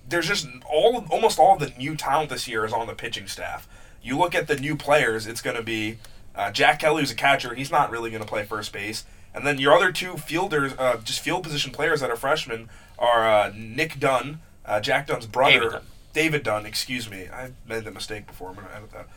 there's 0.08 0.28
just 0.28 0.48
all 0.68 1.04
almost 1.10 1.38
all 1.38 1.56
the 1.56 1.72
new 1.78 1.96
talent 1.96 2.30
this 2.30 2.48
year 2.48 2.64
is 2.64 2.72
on 2.72 2.86
the 2.86 2.94
pitching 2.94 3.26
staff. 3.26 3.68
You 4.02 4.18
look 4.18 4.34
at 4.34 4.46
the 4.46 4.56
new 4.56 4.76
players, 4.76 5.26
it's 5.26 5.42
going 5.42 5.56
to 5.56 5.62
be 5.62 5.98
uh, 6.36 6.50
Jack 6.50 6.80
Kelly, 6.80 7.02
who's 7.02 7.10
a 7.10 7.16
catcher. 7.16 7.54
He's 7.54 7.70
not 7.70 7.90
really 7.90 8.10
going 8.10 8.22
to 8.22 8.28
play 8.28 8.44
first 8.44 8.72
base. 8.72 9.04
And 9.34 9.46
then 9.46 9.58
your 9.58 9.74
other 9.74 9.92
two 9.92 10.16
fielders, 10.16 10.72
uh, 10.78 10.98
just 11.04 11.20
field 11.20 11.42
position 11.42 11.72
players 11.72 12.00
that 12.00 12.10
are 12.10 12.16
freshmen, 12.16 12.68
are 12.98 13.28
uh, 13.28 13.52
Nick 13.54 13.98
Dunn, 13.98 14.40
uh, 14.64 14.80
Jack 14.80 15.06
Dunn's 15.06 15.26
brother. 15.26 15.58
David 15.58 15.72
Dunn. 15.72 15.82
David 16.12 16.42
Dunn, 16.42 16.66
excuse 16.66 17.10
me. 17.10 17.28
I 17.30 17.52
made 17.68 17.84
the 17.84 17.90
mistake 17.90 18.26
before. 18.26 18.48
I'm 18.50 18.54
going 18.54 18.68
to 18.68 18.74
edit 18.74 18.92
that. 18.92 19.08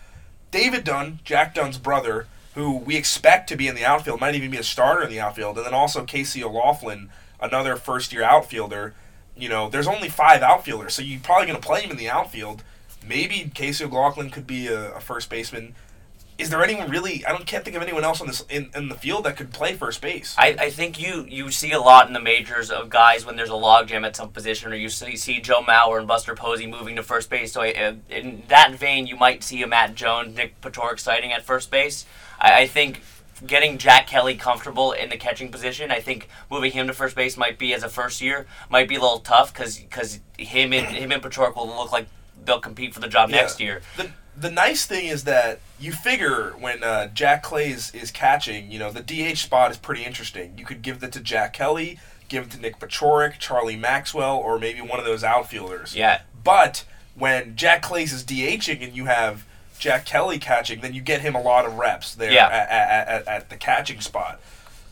David 0.51 0.83
Dunn, 0.83 1.19
Jack 1.24 1.56
Dunn's 1.56 1.77
brother, 1.77 2.27
who 2.56 2.75
we 2.75 2.98
expect 2.98 3.48
to 3.50 3.56
be 3.56 3.68
in 3.68 3.75
the 3.75 3.86
outfield, 3.86 4.19
might 4.19 4.36
even 4.36 4.51
be 4.51 4.57
a 4.57 4.63
starter 4.63 5.04
in 5.04 5.10
the 5.10 5.19
outfield, 5.19 5.57
and 5.57 5.65
then 5.65 5.74
also 5.74 6.04
Casey 6.04 6.44
O'Laughlin, 6.44 7.10
another 7.39 7.75
first 7.77 8.12
year 8.12 8.24
outfielder. 8.24 8.94
You 9.38 9.48
know, 9.48 9.69
there's 9.69 9.88
only 9.88 10.10
five 10.10 10.42
outfielders, 10.42 10.94
so 10.94 11.01
you're 11.01 11.22
probably 11.22 11.48
going 11.48 11.62
to 11.62 11.65
play 11.65 11.81
him 11.83 11.92
in 11.92 11.98
the 11.98 12.10
outfield. 12.10 12.63
Maybe 13.06 13.50
Casey 13.54 13.86
O'Laughlin 13.86 14.30
could 14.30 14.45
be 14.45 14.68
a, 14.68 14.95
a 14.95 15.00
first 15.00 15.30
baseman. 15.30 15.75
Is 16.39 16.50
there 16.50 16.63
anyone 16.63 16.89
really? 16.89 17.25
I 17.25 17.31
don't 17.31 17.45
can't 17.45 17.65
think 17.65 17.75
of 17.75 17.83
anyone 17.83 18.06
else 18.06 18.21
on 18.21 18.27
this 18.27 18.45
in, 18.50 18.71
in 18.74 18.88
the 18.88 18.95
field 18.95 19.25
that 19.25 19.36
could 19.36 19.51
play 19.51 19.74
first 19.74 20.01
base. 20.01 20.33
I, 20.38 20.56
I 20.57 20.69
think 20.69 20.97
you, 21.00 21.25
you 21.27 21.51
see 21.51 21.74
a 21.74 21.80
lot 21.80 22.07
in 22.07 22.13
the 22.13 22.21
majors 22.21 22.71
of 22.71 22.89
guys 22.89 23.25
when 23.25 23.36
there's 23.36 23.50
a 23.50 23.53
logjam 23.53 24.06
at 24.06 24.15
some 24.15 24.30
position, 24.30 24.71
or 24.71 24.75
you 24.75 24.88
see, 24.88 25.18
see 25.18 25.41
Joe 25.41 25.62
Mauer 25.62 26.00
and 26.00 26.07
Buster 26.07 26.36
Posey 26.36 26.65
moving 26.65 26.95
to 26.95 27.03
first 27.03 27.30
base. 27.30 27.51
So 27.51 27.62
I, 27.62 27.97
in 28.09 28.44
that 28.47 28.74
vein, 28.75 29.06
you 29.06 29.18
might 29.18 29.44
see 29.44 29.62
a 29.63 29.68
Matt 29.68 29.95
Jones, 29.95 30.36
Nick 30.38 30.59
Paciorek 30.62 31.00
sighting 31.00 31.33
at 31.33 31.44
first 31.44 31.69
base. 31.69 32.06
I, 32.39 32.62
I 32.62 32.68
think 32.68 33.01
getting 33.45 33.77
Jack 33.77 34.07
Kelly 34.07 34.36
comfortable 34.36 34.94
in 34.94 35.09
the 35.09 35.18
catching 35.18 35.51
position, 35.51 35.91
I 35.91 36.00
think 36.00 36.30
moving 36.50 36.71
him 36.71 36.88
to 36.88 36.94
first 36.94 37.18
base 37.18 37.36
might 37.36 37.57
be 37.59 37.74
as 37.74 37.83
a 37.83 37.89
first 37.89 38.21
year 38.21 38.47
might 38.69 38.88
be 38.88 38.95
a 38.95 39.01
little 39.01 39.19
tough 39.19 39.53
because 39.53 39.77
because 39.77 40.19
him 40.38 40.71
and 40.71 40.88
him 40.88 41.12
and 41.12 41.21
Paciorek 41.21 41.56
will 41.57 41.68
look 41.68 41.91
like 41.91 42.07
they'll 42.45 42.62
compete 42.62 42.94
for 42.94 43.01
the 43.01 43.07
job 43.09 43.30
Yeah. 43.30 43.38
next 43.41 43.59
year. 43.59 43.81
The 43.97 44.09
the 44.39 44.51
nice 44.51 44.86
thing 44.86 45.07
is 45.07 45.24
that 45.25 45.59
you 45.80 45.91
figure 45.91 46.51
when 46.59 46.83
uh, 46.83 47.07
Jack 47.07 47.44
Claeys 47.44 47.94
is 47.95 48.12
catching, 48.12 48.71
you 48.71 48.80
know, 48.80 48.91
the 48.91 49.01
DH 49.01 49.38
spot 49.38 49.71
is 49.71 49.77
pretty 49.77 50.03
interesting. 50.03 50.53
You 50.57 50.65
could 50.65 50.81
give 50.81 51.00
that 51.01 51.12
to 51.13 51.19
Jack 51.19 51.53
Kelly, 51.53 52.00
give 52.27 52.45
it 52.45 52.51
to 52.51 52.59
Nick 52.59 52.80
Paciorek, 52.80 53.39
Charlie 53.39 53.75
Maxwell, 53.75 54.38
or 54.38 54.59
maybe 54.59 54.81
one 54.81 55.00
of 55.00 55.06
those 55.06 55.24
outfielders. 55.24 55.95
Yeah. 55.95 56.21
But 56.44 56.86
when 57.15 57.56
Jack 57.56 57.83
Claeys 57.83 58.13
is 58.13 58.24
DHing 58.24 58.83
and 58.83 58.95
you 58.95 59.06
have 59.06 59.45
Jack 59.77 60.06
Kelly 60.06 60.39
catching, 60.39 60.81
then 60.81 60.94
you 60.94 61.01
get 61.01 61.21
him 61.21 61.36
a 61.36 61.41
lot 61.41 61.65
of 61.65 61.75
reps 61.75 62.13
there 62.15 62.31
Yeah. 62.31 62.47
at, 62.47 62.69
at, 62.69 63.07
at, 63.07 63.27
at 63.27 63.50
the 63.50 63.56
catching 63.57 64.01
spot. 64.01 64.39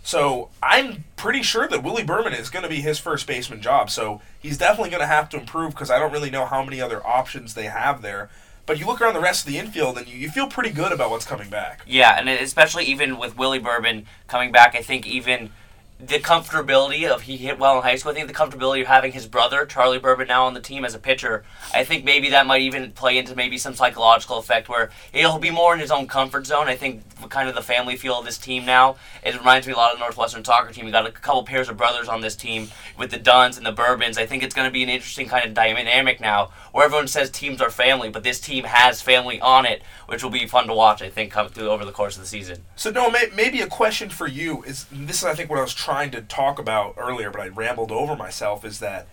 So 0.04 0.50
I'm 0.64 1.04
pretty 1.18 1.44
sure 1.44 1.68
that 1.68 1.84
Willie 1.84 2.04
Bourbon 2.04 2.32
is 2.34 2.50
going 2.50 2.64
to 2.64 2.70
be 2.70 2.80
his 2.80 2.98
first 2.98 3.28
baseman 3.28 3.62
job. 3.62 3.90
So 3.90 4.22
he's 4.40 4.58
definitely 4.58 4.90
going 4.90 5.02
to 5.02 5.08
have 5.08 5.28
to 5.30 5.38
improve 5.40 5.72
because 5.72 5.92
I 5.92 6.00
don't 6.00 6.14
really 6.14 6.30
know 6.30 6.46
how 6.46 6.64
many 6.64 6.80
other 6.80 7.06
options 7.06 7.54
they 7.56 7.66
have 7.66 8.02
there. 8.02 8.30
But 8.68 8.80
you 8.80 8.86
look 8.86 9.02
around 9.02 9.14
the 9.14 9.22
rest 9.22 9.48
of 9.48 9.52
the 9.52 9.58
infield 9.58 9.98
and 9.98 10.08
you, 10.08 10.18
you 10.18 10.30
feel 10.30 10.46
pretty 10.46 10.70
good 10.70 10.92
about 10.92 11.10
what's 11.10 11.26
coming 11.26 11.50
back. 11.50 11.82
Yeah, 11.88 12.20
and 12.20 12.30
especially 12.30 12.84
even 12.84 13.18
with 13.18 13.38
Willie 13.38 13.60
Bourbon 13.60 14.06
coming 14.28 14.52
back, 14.52 14.76
I 14.76 14.82
think 14.82 15.08
even 15.08 15.52
the 16.00 16.20
comfortability 16.20 17.10
of 17.10 17.24
he 17.24 17.38
hit 17.38 17.58
well 17.58 17.78
in 17.78 17.84
high 17.84 17.96
school. 17.96 18.12
I 18.12 18.16
think 18.16 18.28
the 18.28 18.34
comfortability 18.34 18.82
of 18.82 18.88
having 18.88 19.14
his 19.14 19.26
brother 19.26 19.66
Charlie 19.66 19.98
Bourbon 19.98 20.28
now 20.28 20.46
on 20.46 20.54
the 20.54 20.60
team 20.60 20.86
as 20.86 20.94
a 20.94 21.00
pitcher. 21.00 21.44
I 21.74 21.84
think 21.84 22.06
maybe 22.06 22.30
that 22.30 22.46
might 22.46 22.62
even 22.62 22.92
play 22.92 23.18
into 23.18 23.36
maybe 23.36 23.58
some 23.58 23.74
psychological 23.74 24.38
effect 24.38 24.70
where 24.70 24.92
he'll 25.12 25.40
be 25.40 25.50
more 25.50 25.74
in 25.74 25.80
his 25.80 25.90
own 25.90 26.08
comfort 26.08 26.46
zone. 26.46 26.68
I 26.68 26.76
think 26.76 27.02
kind 27.30 27.50
of 27.50 27.56
the 27.56 27.64
family 27.64 27.96
feel 27.96 28.20
of 28.20 28.26
this 28.26 28.38
team 28.38 28.64
now. 28.64 28.98
It 29.24 29.36
reminds 29.36 29.66
me 29.66 29.74
a 29.74 29.76
lot 29.76 29.92
of 29.92 29.98
the 29.98 30.04
Northwestern 30.04 30.46
soccer 30.46 30.72
team. 30.72 30.86
We 30.86 30.92
got 30.92 31.08
a 31.08 31.12
couple 31.12 31.44
pairs 31.44 31.68
of 31.68 31.78
brothers 31.78 32.08
on 32.08 32.22
this 32.22 32.36
team 32.36 32.68
with 32.96 33.10
the 33.10 33.18
Dunns 33.18 33.58
and 33.58 33.66
the 33.66 33.72
Bourbons. 33.72 34.20
I 34.20 34.28
think 34.28 34.44
it's 34.44 34.54
going 34.54 34.68
to 34.68 34.72
be 34.72 34.84
an 34.84 34.90
interesting 34.90 35.28
kind 35.28 35.46
of 35.46 35.56
dynamic 35.56 36.22
now 36.22 36.52
where 36.74 36.86
everyone 36.86 37.08
says 37.08 37.32
teams 37.32 37.60
are 37.60 37.72
family, 37.72 38.10
but 38.10 38.24
this 38.24 38.40
team 38.40 38.66
has 38.66 39.02
family 39.02 39.42
on 39.42 39.66
it, 39.66 39.82
which 40.06 40.24
will 40.24 40.30
be 40.30 40.46
fun 40.46 40.68
to 40.68 40.76
watch. 40.76 41.02
I 41.02 41.10
think 41.10 41.32
come 41.32 41.50
through 41.50 41.70
over 41.70 41.86
the 41.86 41.92
course 41.92 42.16
of 42.16 42.22
the 42.22 42.28
season. 42.28 42.64
So 42.76 42.92
no, 42.92 43.10
may, 43.10 43.30
maybe 43.36 43.62
a 43.62 43.68
question 43.68 44.10
for 44.10 44.28
you 44.28 44.62
is 44.62 44.86
this 44.92 45.18
is 45.18 45.24
I 45.24 45.34
think 45.34 45.50
what 45.50 45.58
I 45.58 45.64
was 45.64 45.74
trying 45.74 45.87
to 45.88 46.22
talk 46.22 46.60
about 46.60 46.96
earlier, 46.98 47.32
but 47.32 47.42
I 47.42 47.48
rambled 47.48 47.92
over 47.92 48.16
myself. 48.16 48.66
Is 48.66 48.80
that 48.80 49.08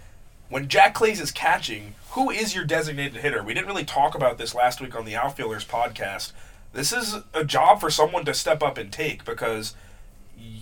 when 0.49 0.69
Jack 0.69 0.95
Claeys 0.95 1.21
is 1.21 1.31
catching, 1.31 1.95
who 2.11 2.31
is 2.31 2.55
your 2.55 2.65
designated 2.65 3.23
hitter? 3.23 3.43
We 3.43 3.55
didn't 3.55 3.69
really 3.69 3.85
talk 3.85 4.15
about 4.15 4.39
this 4.39 4.55
last 4.55 4.81
week 4.81 4.97
on 4.97 5.05
the 5.05 5.17
Outfielders 5.17 5.65
podcast. 5.65 6.33
This 6.73 6.93
is 6.93 7.17
a 7.33 7.45
job 7.45 7.81
for 7.81 7.91
someone 7.91 8.25
to 8.25 8.35
step 8.35 8.63
up 8.63 8.77
and 8.77 8.93
take 8.93 9.25
because 9.25 9.75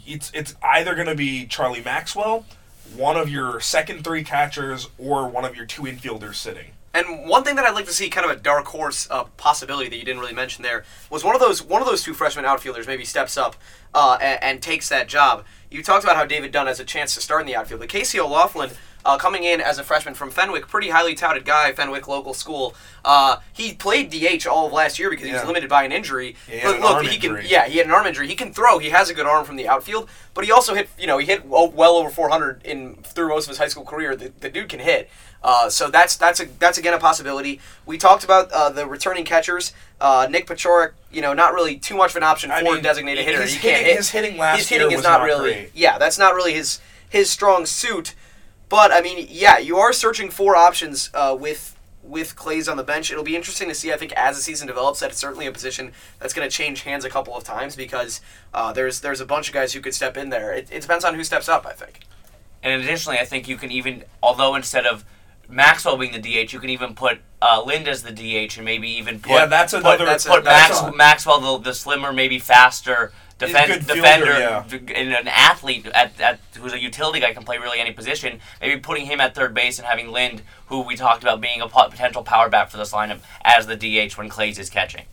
it's 0.06 0.30
it's 0.34 0.54
either 0.62 0.94
going 0.94 1.06
to 1.06 1.14
be 1.14 1.46
Charlie 1.46 1.82
Maxwell, 1.82 2.44
one 2.94 3.16
of 3.16 3.30
your 3.30 3.60
second 3.60 4.04
three 4.04 4.22
catchers, 4.22 4.88
or 4.98 5.26
one 5.26 5.46
of 5.46 5.56
your 5.56 5.64
two 5.66 5.82
infielders 5.82 6.34
sitting. 6.34 6.72
And 6.94 7.26
one 7.26 7.42
thing 7.42 7.56
that 7.56 7.64
I'd 7.64 7.74
like 7.74 7.86
to 7.86 7.92
see, 7.92 8.10
kind 8.10 8.30
of 8.30 8.36
a 8.36 8.40
dark 8.40 8.66
horse 8.66 9.08
uh, 9.10 9.24
possibility 9.36 9.88
that 9.88 9.96
you 9.96 10.04
didn't 10.04 10.20
really 10.20 10.34
mention 10.34 10.62
there, 10.62 10.84
was 11.08 11.24
one 11.24 11.34
of 11.34 11.40
those 11.40 11.62
one 11.62 11.80
of 11.80 11.88
those 11.88 12.02
two 12.02 12.12
freshman 12.12 12.44
outfielders 12.44 12.86
maybe 12.86 13.04
steps 13.04 13.36
up 13.36 13.56
uh, 13.94 14.18
and, 14.20 14.42
and 14.42 14.62
takes 14.62 14.88
that 14.90 15.08
job. 15.08 15.44
You 15.70 15.82
talked 15.82 16.04
about 16.04 16.16
how 16.16 16.26
David 16.26 16.52
Dunn 16.52 16.66
has 16.66 16.80
a 16.80 16.84
chance 16.84 17.14
to 17.14 17.20
start 17.20 17.40
in 17.40 17.46
the 17.46 17.56
outfield. 17.56 17.80
But 17.80 17.88
Casey 17.88 18.20
O'Laughlin, 18.20 18.70
uh, 19.04 19.16
coming 19.18 19.44
in 19.44 19.60
as 19.60 19.78
a 19.78 19.82
freshman 19.84 20.14
from 20.14 20.30
Fenwick, 20.30 20.68
pretty 20.68 20.90
highly 20.90 21.14
touted 21.14 21.44
guy, 21.44 21.72
Fenwick 21.72 22.06
local 22.08 22.34
school. 22.34 22.74
Uh, 23.04 23.36
he 23.52 23.74
played 23.74 24.10
DH 24.10 24.46
all 24.46 24.66
of 24.66 24.72
last 24.72 24.98
year 24.98 25.10
because 25.10 25.26
he 25.26 25.32
was 25.32 25.44
limited 25.44 25.68
by 25.68 25.82
an 25.84 25.92
injury. 25.92 26.36
Had 26.48 26.62
But 26.62 26.80
look, 26.80 26.90
arm 26.96 27.06
he 27.06 27.16
injury. 27.16 27.46
yeah, 27.48 27.66
he 27.66 27.78
had 27.78 27.86
an 27.86 27.92
arm 27.92 28.06
injury. 28.06 28.28
He 28.28 28.36
can 28.36 28.52
throw. 28.52 28.78
He 28.78 28.90
has 28.90 29.10
a 29.10 29.14
good 29.14 29.26
arm 29.26 29.44
from 29.44 29.56
the 29.56 29.66
outfield, 29.68 30.08
but 30.34 30.44
he 30.44 30.52
also 30.52 30.74
hit 30.74 30.88
you 30.98 31.06
know 31.06 31.18
he 31.18 31.26
hit 31.26 31.44
well, 31.46 31.72
over 31.96 32.10
400 32.10 32.62
in 32.64 32.94
through 33.02 33.28
most 33.28 33.44
of 33.46 33.48
his 33.50 33.58
high 33.58 33.68
school 33.68 33.84
career. 33.84 34.14
The, 34.14 34.32
the 34.40 34.48
dude 34.48 34.68
can 34.68 34.80
hit. 34.80 35.10
Uh, 35.44 35.68
so 35.68 35.90
that's 35.90 36.16
that's 36.16 36.38
a 36.38 36.44
that's 36.60 36.78
again 36.78 36.94
a 36.94 36.98
possibility. 36.98 37.58
We 37.84 37.98
talked 37.98 38.22
about 38.22 38.52
uh, 38.52 38.70
the 38.70 38.86
returning 38.86 39.24
catchers. 39.24 39.72
Uh, 40.00 40.28
Nick 40.30 40.46
Paciorek, 40.46 40.92
you 41.10 41.20
know, 41.20 41.32
not 41.32 41.52
really 41.54 41.76
too 41.76 41.96
much 41.96 42.10
of 42.12 42.16
an 42.18 42.22
option 42.22 42.50
for 42.50 42.56
I 42.56 42.60
a 42.60 42.64
mean, 42.64 42.82
designated 42.82 43.24
hitter. 43.24 43.42
his 43.42 43.54
he 43.54 43.58
can't 43.60 43.78
hitting- 43.78 43.86
hit. 43.86 43.96
his 43.96 44.10
hitting 44.10 44.38
last 44.38 44.58
his 44.58 44.68
hitting 44.68 44.90
year 44.90 44.98
is 44.98 45.02
was 45.02 45.04
not, 45.04 45.18
not 45.18 45.24
really 45.24 45.52
great. 45.52 45.70
yeah, 45.74 45.98
that's 45.98 46.18
not 46.18 46.34
really 46.36 46.52
his 46.54 46.78
his 47.08 47.28
strong 47.30 47.66
suit. 47.66 48.14
But 48.72 48.90
I 48.90 49.02
mean, 49.02 49.26
yeah, 49.28 49.58
you 49.58 49.76
are 49.76 49.92
searching 49.92 50.30
for 50.30 50.56
options 50.56 51.10
uh, 51.12 51.36
with 51.38 51.76
with 52.02 52.34
Claeys 52.36 52.70
on 52.70 52.78
the 52.78 52.82
bench. 52.82 53.10
It'll 53.10 53.22
be 53.22 53.36
interesting 53.36 53.68
to 53.68 53.74
see. 53.74 53.92
I 53.92 53.98
think 53.98 54.12
as 54.12 54.34
the 54.36 54.42
season 54.42 54.66
develops, 54.66 55.00
that 55.00 55.10
it's 55.10 55.18
certainly 55.18 55.46
a 55.46 55.52
position 55.52 55.92
that's 56.18 56.32
going 56.32 56.48
to 56.48 56.56
change 56.56 56.80
hands 56.80 57.04
a 57.04 57.10
couple 57.10 57.36
of 57.36 57.44
times 57.44 57.76
because 57.76 58.22
uh, 58.54 58.72
there's 58.72 59.00
there's 59.02 59.20
a 59.20 59.26
bunch 59.26 59.48
of 59.48 59.52
guys 59.52 59.74
who 59.74 59.82
could 59.82 59.92
step 59.92 60.16
in 60.16 60.30
there. 60.30 60.54
It, 60.54 60.70
it 60.72 60.80
depends 60.80 61.04
on 61.04 61.14
who 61.16 61.22
steps 61.22 61.50
up. 61.50 61.66
I 61.66 61.72
think. 61.74 62.00
And 62.62 62.82
additionally, 62.82 63.18
I 63.18 63.26
think 63.26 63.46
you 63.46 63.58
can 63.58 63.70
even, 63.70 64.04
although 64.22 64.54
instead 64.54 64.86
of 64.86 65.04
Maxwell 65.50 65.98
being 65.98 66.12
the 66.12 66.18
DH, 66.46 66.54
you 66.54 66.58
can 66.58 66.70
even 66.70 66.94
put 66.94 67.18
uh, 67.42 67.62
Lind 67.66 67.86
as 67.88 68.02
the 68.04 68.10
DH 68.12 68.56
and 68.56 68.64
maybe 68.64 68.88
even 68.88 69.20
put 69.20 69.32
Yeah, 69.32 69.44
that's 69.46 69.74
put, 69.74 69.80
another- 69.80 70.06
that's 70.06 70.24
a- 70.24 70.30
put 70.30 70.44
that's 70.44 70.80
Max, 70.80 70.94
a- 70.94 70.96
Maxwell 70.96 71.58
the, 71.58 71.64
the 71.70 71.74
slimmer, 71.74 72.10
maybe 72.10 72.38
faster 72.38 73.12
defend, 73.38 73.68
good 73.68 73.84
fielder, 73.84 74.00
defender 74.00 74.38
yeah. 74.38 74.64
and 74.94 75.12
an 75.12 75.28
athlete 75.28 75.86
at, 75.86 76.20
at 76.20 76.40
who's 76.58 76.72
a 76.72 76.80
utility 76.80 77.20
guy 77.20 77.32
can 77.32 77.44
play 77.44 77.58
really 77.58 77.80
any 77.80 77.92
position. 77.92 78.40
Maybe 78.60 78.80
putting 78.80 79.06
him 79.06 79.20
at 79.20 79.34
third 79.34 79.54
base 79.54 79.78
and 79.78 79.86
having 79.86 80.08
Lind, 80.08 80.42
who 80.66 80.82
we 80.82 80.96
talked 80.96 81.22
about 81.22 81.40
being 81.40 81.60
a 81.60 81.68
potential 81.68 82.22
power 82.22 82.48
bat 82.48 82.70
for 82.70 82.76
this 82.76 82.92
lineup, 82.92 83.20
as 83.44 83.66
the 83.66 83.76
DH 83.76 84.16
when 84.16 84.28
Clays 84.28 84.58
is 84.58 84.70
catching. 84.70 85.04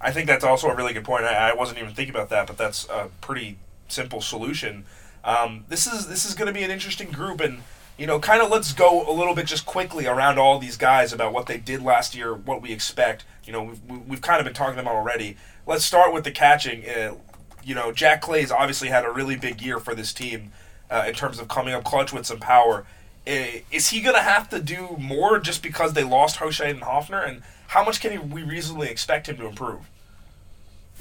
I 0.00 0.10
think 0.10 0.26
that's 0.26 0.44
also 0.44 0.68
a 0.68 0.74
really 0.74 0.92
good 0.92 1.04
point. 1.04 1.24
I, 1.24 1.50
I 1.50 1.54
wasn't 1.54 1.78
even 1.78 1.94
thinking 1.94 2.14
about 2.14 2.28
that, 2.30 2.46
but 2.46 2.58
that's 2.58 2.88
a 2.88 3.08
pretty 3.20 3.58
simple 3.88 4.20
solution. 4.20 4.84
Um, 5.24 5.64
this 5.68 5.86
is 5.86 6.06
this 6.06 6.24
is 6.24 6.34
going 6.34 6.46
to 6.46 6.52
be 6.52 6.62
an 6.62 6.70
interesting 6.70 7.10
group, 7.10 7.40
and 7.40 7.62
you 7.98 8.06
know, 8.06 8.20
kind 8.20 8.42
of 8.42 8.50
let's 8.50 8.72
go 8.72 9.08
a 9.10 9.12
little 9.12 9.34
bit 9.34 9.46
just 9.46 9.66
quickly 9.66 10.06
around 10.06 10.38
all 10.38 10.58
these 10.58 10.76
guys 10.76 11.12
about 11.12 11.32
what 11.32 11.46
they 11.46 11.58
did 11.58 11.82
last 11.82 12.14
year, 12.14 12.34
what 12.34 12.62
we 12.62 12.72
expect. 12.72 13.24
You 13.44 13.52
know, 13.52 13.62
we've, 13.62 13.84
we- 13.84 13.98
we've 13.98 14.20
kind 14.20 14.38
of 14.38 14.44
been 14.44 14.54
talking 14.54 14.78
about 14.78 14.94
already. 14.94 15.36
Let's 15.66 15.84
start 15.84 16.12
with 16.12 16.24
the 16.24 16.30
catching. 16.30 16.88
Uh, 16.88 17.14
you 17.66 17.74
know, 17.74 17.90
Jack 17.90 18.22
Claeys 18.22 18.52
obviously 18.52 18.88
had 18.88 19.04
a 19.04 19.10
really 19.10 19.34
big 19.34 19.60
year 19.60 19.80
for 19.80 19.92
this 19.92 20.12
team 20.12 20.52
uh, 20.88 21.04
in 21.08 21.14
terms 21.14 21.40
of 21.40 21.48
coming 21.48 21.74
up 21.74 21.82
clutch 21.82 22.12
with 22.12 22.24
some 22.24 22.38
power. 22.38 22.86
Uh, 23.26 23.58
is 23.72 23.88
he 23.90 24.00
going 24.00 24.14
to 24.14 24.22
have 24.22 24.48
to 24.50 24.60
do 24.60 24.96
more 25.00 25.40
just 25.40 25.64
because 25.64 25.92
they 25.92 26.04
lost 26.04 26.38
Hoscheit 26.38 26.70
and 26.70 26.82
Hopfner? 26.82 27.28
And 27.28 27.42
how 27.66 27.84
much 27.84 28.00
can 28.00 28.30
we 28.30 28.44
reasonably 28.44 28.88
expect 28.88 29.28
him 29.28 29.36
to 29.38 29.46
improve? 29.46 29.80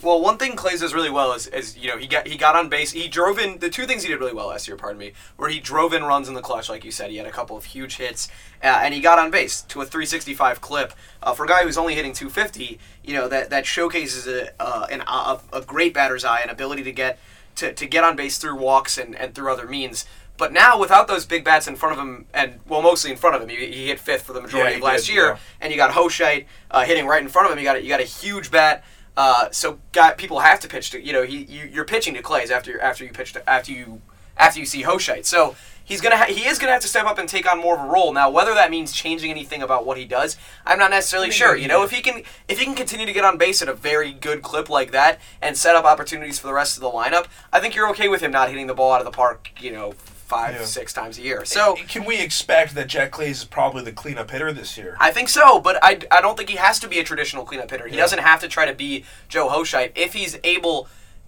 Well, 0.03 0.21
one 0.21 0.37
thing 0.37 0.55
Claeys 0.55 0.81
does 0.81 0.93
really 0.93 1.09
well 1.09 1.33
is, 1.33 1.47
is 1.47 1.77
you 1.77 1.87
know 1.89 1.97
he 1.97 2.05
got 2.05 2.27
he 2.27 2.37
got 2.37 2.55
on 2.55 2.69
base. 2.69 2.91
He 2.91 3.07
drove 3.07 3.39
in 3.39 3.59
the 3.59 3.69
two 3.69 3.85
things 3.85 4.03
he 4.03 4.09
did 4.09 4.19
really 4.19 4.33
well 4.33 4.47
last 4.47 4.67
year. 4.67 4.77
Pardon 4.77 4.99
me, 4.99 5.13
where 5.37 5.49
he 5.49 5.59
drove 5.59 5.93
in 5.93 6.03
runs 6.03 6.27
in 6.27 6.33
the 6.35 6.41
clutch, 6.41 6.69
like 6.69 6.83
you 6.83 6.91
said. 6.91 7.09
He 7.11 7.17
had 7.17 7.25
a 7.25 7.31
couple 7.31 7.55
of 7.57 7.63
huge 7.65 7.95
hits, 7.97 8.27
uh, 8.61 8.81
and 8.83 8.93
he 8.93 8.99
got 8.99 9.17
on 9.19 9.31
base 9.31 9.61
to 9.63 9.81
a 9.81 9.85
365 9.85 10.61
clip. 10.61 10.93
Uh, 11.23 11.33
for 11.33 11.45
a 11.45 11.47
guy 11.47 11.63
who's 11.63 11.77
only 11.77 11.95
hitting 11.95 12.13
250, 12.13 12.77
you 13.03 13.13
know 13.13 13.27
that 13.29 13.49
that 13.49 13.65
showcases 13.65 14.27
a 14.27 14.51
uh, 14.61 14.85
an, 14.91 15.01
a, 15.07 15.39
a 15.53 15.61
great 15.61 15.93
batter's 15.93 16.25
eye 16.25 16.41
and 16.41 16.51
ability 16.51 16.83
to 16.83 16.91
get 16.91 17.17
to, 17.55 17.73
to 17.73 17.85
get 17.87 18.03
on 18.03 18.15
base 18.15 18.37
through 18.37 18.55
walks 18.57 18.97
and, 18.97 19.15
and 19.15 19.33
through 19.33 19.51
other 19.51 19.65
means. 19.65 20.05
But 20.37 20.51
now, 20.51 20.77
without 20.77 21.07
those 21.07 21.25
big 21.25 21.45
bats 21.45 21.65
in 21.65 21.77
front 21.77 21.97
of 21.97 22.05
him, 22.05 22.25
and 22.33 22.59
well, 22.67 22.81
mostly 22.81 23.09
in 23.09 23.15
front 23.15 23.37
of 23.37 23.41
him, 23.41 23.47
he, 23.47 23.55
he 23.67 23.87
hit 23.87 24.01
fifth 24.01 24.23
for 24.23 24.33
the 24.33 24.41
majority 24.41 24.71
Yeah, 24.71 24.77
of 24.77 24.83
last 24.83 25.05
did, 25.05 25.13
year, 25.15 25.27
yeah. 25.27 25.37
and 25.61 25.71
you 25.71 25.77
got 25.77 25.91
Hoscheit 25.91 26.43
uh, 26.71 26.83
hitting 26.83 27.07
right 27.07 27.21
in 27.21 27.29
front 27.29 27.47
of 27.47 27.53
him. 27.53 27.59
You 27.59 27.63
got 27.63 27.77
a, 27.77 27.81
you 27.81 27.87
got 27.87 28.01
a 28.01 28.03
huge 28.03 28.51
bat. 28.51 28.83
Uh, 29.17 29.49
so 29.51 29.79
got, 29.91 30.17
people 30.17 30.39
have 30.39 30.59
to 30.59 30.67
pitch 30.67 30.89
to 30.91 31.01
you 31.01 31.13
know 31.13 31.23
he 31.23 31.43
you, 31.43 31.69
you're 31.71 31.85
pitching 31.85 32.13
to 32.15 32.21
Claeys 32.21 32.51
after 32.51 32.79
after 32.81 33.05
you 33.05 33.11
pitch 33.11 33.33
to, 33.33 33.49
after 33.49 33.71
you 33.71 34.01
after 34.37 34.59
you 34.59 34.65
see 34.65 34.83
Hoscheit. 34.83 35.25
So 35.25 35.55
he's 35.85 36.01
gonna 36.01 36.17
ha- 36.17 36.25
he 36.25 36.45
is 36.45 36.59
gonna 36.59 36.73
have 36.73 36.81
to 36.81 36.87
step 36.87 37.05
up 37.05 37.17
and 37.17 37.29
take 37.29 37.49
on 37.49 37.61
more 37.61 37.75
of 37.79 37.85
a 37.85 37.91
role. 37.91 38.11
Now 38.11 38.29
whether 38.29 38.53
that 38.53 38.71
means 38.71 38.91
changing 38.91 39.31
anything 39.31 39.61
about 39.61 39.85
what 39.85 39.97
he 39.97 40.03
does, 40.03 40.37
I'm 40.65 40.77
not 40.77 40.91
necessarily 40.91 41.31
sure. 41.31 41.55
You 41.55 41.69
know 41.69 41.83
if 41.83 41.91
he 41.91 42.01
can 42.01 42.23
if 42.49 42.59
he 42.59 42.65
can 42.65 42.75
continue 42.75 43.05
to 43.05 43.13
get 43.13 43.23
on 43.23 43.37
base 43.37 43.61
at 43.61 43.69
a 43.69 43.73
very 43.73 44.11
good 44.11 44.41
clip 44.41 44.69
like 44.69 44.91
that 44.91 45.19
and 45.41 45.57
set 45.57 45.75
up 45.75 45.85
opportunities 45.85 46.37
for 46.37 46.47
the 46.47 46.53
rest 46.53 46.75
of 46.75 46.81
the 46.81 46.89
lineup, 46.91 47.27
I 47.53 47.61
think 47.61 47.73
you're 47.73 47.89
okay 47.91 48.09
with 48.09 48.21
him 48.21 48.31
not 48.31 48.49
hitting 48.49 48.67
the 48.67 48.73
ball 48.73 48.91
out 48.91 48.99
of 48.99 49.05
the 49.05 49.11
park. 49.11 49.49
You 49.61 49.71
know 49.71 49.93
five 50.25 50.55
Yeah. 50.55 50.65
six 50.65 50.91
times 50.91 51.17
a 51.17 51.21
year. 51.21 51.45
So. 51.45 51.75
can 51.87 52.03
we 52.03 52.19
expect 52.19 52.73
that 52.75 52.87
Jack 52.87 53.11
Claeys 53.11 53.29
is 53.31 53.45
probably 53.45 53.83
the 53.83 53.91
cleanup 53.91 54.31
hitter 54.31 54.51
this 54.51 54.75
year? 54.77 54.97
I 54.99 55.11
think 55.11 55.29
so, 55.29 55.59
but 55.59 55.77
I, 55.83 55.99
I 56.11 56.19
don't 56.21 56.35
think 56.35 56.49
he 56.49 56.55
has 56.55 56.79
to 56.79 56.87
be 56.87 56.99
a 56.99 57.03
traditional 57.03 57.45
cleanup 57.45 57.69
hitter. 57.69 57.87
He 57.87 57.95
Yeah. 57.95 58.01
doesn't 58.01 58.19
have 58.19 58.39
to 58.41 58.47
try 58.47 58.65
to 58.65 58.73
be 58.73 59.05
Joe 59.29 59.49
Hoscheit. 59.49 59.91
If 59.95 60.13
he's 60.13 60.37
able 60.43 60.87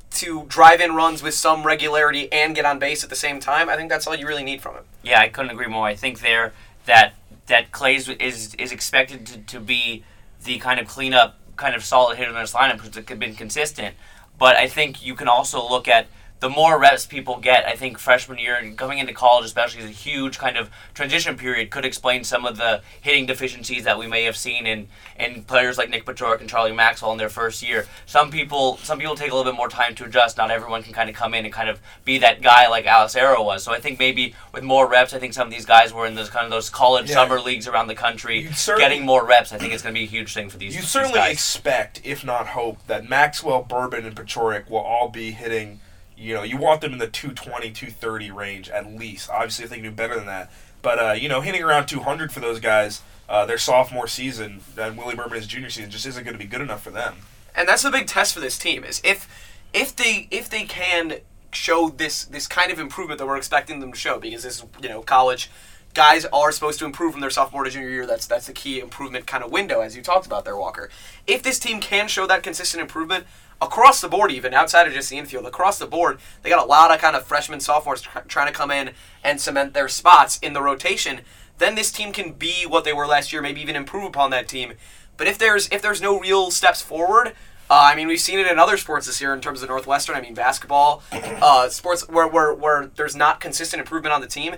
to 0.09 0.45
drive 0.47 0.81
in 0.81 0.95
runs 0.95 1.21
with 1.21 1.35
some 1.35 1.63
regularity 1.63 2.31
and 2.31 2.55
get 2.55 2.65
on 2.65 2.79
base 2.79 3.03
at 3.03 3.09
the 3.09 3.15
same 3.15 3.39
time, 3.39 3.69
I 3.69 3.75
think 3.75 3.89
that's 3.89 4.07
all 4.07 4.15
you 4.15 4.25
really 4.27 4.43
need 4.43 4.61
from 4.61 4.75
him. 4.75 4.83
Yeah, 5.03 5.19
I 5.19 5.27
couldn't 5.29 5.51
agree 5.51 5.67
more. 5.67 5.85
I 5.85 5.95
think 5.95 6.21
there 6.21 6.53
that 6.85 7.13
that 7.47 7.71
Claeys 7.71 8.09
is 8.21 8.55
is 8.55 8.71
expected 8.71 9.25
to, 9.27 9.37
to 9.39 9.59
be 9.59 10.03
the 10.43 10.57
kind 10.59 10.79
of 10.79 10.87
cleanup, 10.87 11.37
kind 11.57 11.75
of 11.75 11.83
solid 11.83 12.17
hitter 12.17 12.29
in 12.31 12.35
this 12.35 12.53
lineup 12.53 12.73
because 12.81 12.95
it's 12.97 13.11
been 13.11 13.35
consistent. 13.35 13.95
But 14.39 14.55
I 14.55 14.67
think 14.67 15.05
you 15.05 15.13
can 15.13 15.27
also 15.27 15.67
look 15.67 15.87
at 15.87 16.07
the 16.39 16.49
more 16.49 16.79
reps 16.79 17.05
people 17.05 17.37
get. 17.37 17.65
I 17.65 17.75
think 17.75 17.97
freshman 17.97 18.37
year 18.37 18.55
and 18.55 18.77
coming 18.77 18.99
into 18.99 19.13
college, 19.13 19.45
especially, 19.45 19.81
is 19.81 19.89
a 19.89 19.93
huge 19.93 20.37
kind 20.37 20.55
of 20.55 20.69
transition 20.93 21.35
period. 21.35 21.71
Could 21.71 21.83
explain 21.85 22.23
some 22.23 22.45
of 22.45 22.57
the 22.57 22.81
hitting 23.01 23.25
deficiencies 23.25 23.85
that 23.85 23.97
we 23.97 24.05
may 24.07 24.23
have 24.23 24.37
seen 24.37 24.67
in 24.67 24.87
in 25.19 25.43
players 25.43 25.77
like 25.79 25.89
Nick 25.89 26.05
Paciorek 26.05 26.39
and 26.39 26.47
Charlie 26.49 26.71
Maxwell 26.73 27.11
in 27.11 27.17
their 27.17 27.29
first 27.29 27.63
year. 27.67 27.87
Some 28.05 28.29
people 28.29 28.77
some 28.77 28.99
people 28.99 29.15
take 29.15 29.31
a 29.31 29.35
little 29.35 29.51
bit 29.51 29.57
more 29.57 29.67
time 29.69 29.95
to 29.95 30.05
adjust. 30.05 30.37
Not 30.37 30.51
everyone 30.51 30.83
can 30.83 30.93
kind 30.93 31.09
of 31.09 31.15
come 31.15 31.33
in 31.33 31.43
and 31.45 31.53
kind 31.53 31.69
of 31.69 31.79
be 32.05 32.19
that 32.19 32.41
guy 32.41 32.67
like 32.67 32.85
Alex 32.85 33.15
Erro 33.15 33.43
was. 33.43 33.63
So 33.63 33.71
I 33.73 33.79
think 33.79 33.97
maybe 33.97 34.35
with 34.53 34.63
more 34.63 34.87
reps, 34.87 35.13
I 35.13 35.19
think 35.19 35.33
some 35.33 35.47
of 35.47 35.53
these 35.53 35.65
guys 35.65 35.91
were 35.91 36.05
in 36.05 36.13
those 36.15 36.29
kind 36.29 36.45
of 36.45 36.51
those 36.51 36.69
college 36.69 37.09
Yeah. 37.09 37.15
summer 37.15 37.39
leagues 37.39 37.67
around 37.67 37.87
the 37.87 37.95
country, 37.95 38.47
getting 38.77 39.03
more 39.05 39.25
reps. 39.25 39.51
I 39.51 39.57
think 39.57 39.73
it's 39.73 39.81
going 39.81 39.95
to 39.95 39.99
be 39.99 40.05
a 40.05 40.07
huge 40.07 40.33
thing 40.35 40.49
for 40.49 40.57
these. 40.57 40.75
You 40.75 40.81
these 40.81 40.89
certainly 40.89 41.17
guys. 41.19 41.33
expect, 41.33 42.01
if 42.03 42.23
not 42.23 42.47
hope, 42.49 42.85
that 42.87 43.09
Maxwell, 43.09 43.63
Bourbon, 43.63 44.05
and 44.05 44.15
Paciorek 44.15 44.69
will 44.69 44.79
all 44.79 45.09
be 45.09 45.31
hitting. 45.31 45.79
You 46.17 46.33
know, 46.33 46.43
you 46.43 46.57
want 46.57 46.81
them 46.81 46.93
in 46.93 46.97
the 46.97 47.07
220, 47.07 47.71
230 47.71 48.31
range 48.31 48.69
at 48.69 48.87
least. 48.87 49.29
Obviously, 49.29 49.65
if 49.65 49.69
they 49.69 49.77
can 49.77 49.85
do 49.85 49.91
better 49.91 50.15
than 50.15 50.25
that, 50.25 50.51
but 50.81 50.99
uh, 50.99 51.11
you 51.13 51.29
know, 51.29 51.41
hitting 51.41 51.63
around 51.63 51.85
200 51.87 52.31
for 52.31 52.39
those 52.39 52.59
guys, 52.59 53.01
uh, 53.29 53.45
their 53.45 53.57
sophomore 53.57 54.07
season 54.07 54.61
and 54.79 54.97
Willie 54.97 55.15
Bourbon 55.15 55.41
junior 55.41 55.69
season 55.69 55.91
just 55.91 56.05
isn't 56.05 56.23
going 56.23 56.33
to 56.33 56.43
be 56.43 56.49
good 56.49 56.61
enough 56.61 56.81
for 56.81 56.91
them. 56.91 57.17
And 57.55 57.67
that's 57.67 57.83
the 57.83 57.91
big 57.91 58.07
test 58.07 58.33
for 58.33 58.39
this 58.39 58.57
team 58.57 58.83
is 58.83 59.01
if 59.03 59.27
if 59.73 59.95
they 59.95 60.27
if 60.31 60.49
they 60.49 60.63
can 60.63 61.19
show 61.51 61.89
this 61.89 62.25
this 62.25 62.47
kind 62.47 62.71
of 62.71 62.79
improvement 62.79 63.19
that 63.19 63.25
we're 63.25 63.37
expecting 63.37 63.79
them 63.79 63.91
to 63.91 63.97
show 63.97 64.19
because 64.19 64.43
this 64.43 64.59
is 64.59 64.65
you 64.81 64.89
know 64.89 65.01
college 65.01 65.49
guys 65.93 66.25
are 66.25 66.51
supposed 66.51 66.77
to 66.77 66.85
improve 66.85 67.13
from 67.13 67.21
their 67.21 67.29
sophomore 67.29 67.63
to 67.63 67.69
junior 67.69 67.89
year 67.89 68.05
that's 68.05 68.27
that's 68.27 68.47
the 68.47 68.53
key 68.53 68.79
improvement 68.79 69.25
kind 69.25 69.43
of 69.43 69.51
window 69.51 69.81
as 69.81 69.95
you 69.95 70.03
talked 70.03 70.25
about 70.25 70.45
there 70.45 70.55
Walker 70.55 70.89
if 71.25 71.41
this 71.41 71.57
team 71.57 71.79
can 71.79 72.07
show 72.07 72.27
that 72.27 72.43
consistent 72.43 72.81
improvement 72.81 73.25
across 73.61 74.01
the 74.01 74.07
board 74.07 74.31
even 74.31 74.53
outside 74.53 74.87
of 74.87 74.93
just 74.93 75.09
the 75.09 75.17
infield 75.17 75.45
across 75.45 75.79
the 75.79 75.87
board 75.87 76.19
they 76.41 76.49
got 76.49 76.63
a 76.63 76.67
lot 76.67 76.91
of 76.91 76.99
kind 76.99 77.15
of 77.15 77.25
freshmen 77.25 77.59
sophomores 77.59 78.01
tr- 78.01 78.19
trying 78.27 78.47
to 78.47 78.53
come 78.53 78.71
in 78.71 78.91
and 79.23 79.41
cement 79.41 79.73
their 79.73 79.87
spots 79.87 80.37
in 80.39 80.53
the 80.53 80.61
rotation 80.61 81.21
then 81.57 81.75
this 81.75 81.91
team 81.91 82.11
can 82.11 82.33
be 82.33 82.65
what 82.67 82.83
they 82.83 82.93
were 82.93 83.07
last 83.07 83.33
year 83.33 83.41
maybe 83.41 83.61
even 83.61 83.75
improve 83.75 84.03
upon 84.03 84.29
that 84.29 84.47
team 84.47 84.73
but 85.17 85.27
if 85.27 85.37
there's 85.37 85.67
if 85.69 85.81
there's 85.81 86.01
no 86.01 86.19
real 86.19 86.51
steps 86.51 86.81
forward 86.81 87.33
uh, 87.69 87.91
I 87.91 87.95
mean, 87.95 88.07
we've 88.07 88.19
seen 88.19 88.39
it 88.39 88.47
in 88.47 88.59
other 88.59 88.77
sports 88.77 89.07
this 89.07 89.19
year 89.19 89.33
in 89.33 89.41
terms 89.41 89.61
of 89.61 89.67
Northwestern. 89.67 90.15
I 90.15 90.21
mean, 90.21 90.33
basketball, 90.33 91.03
uh, 91.11 91.67
sports 91.67 92.07
where, 92.07 92.27
where, 92.27 92.53
where 92.53 92.89
there's 92.95 93.15
not 93.15 93.41
consistent 93.41 93.81
improvement 93.81 94.13
on 94.13 94.21
the 94.21 94.27
team, 94.27 94.55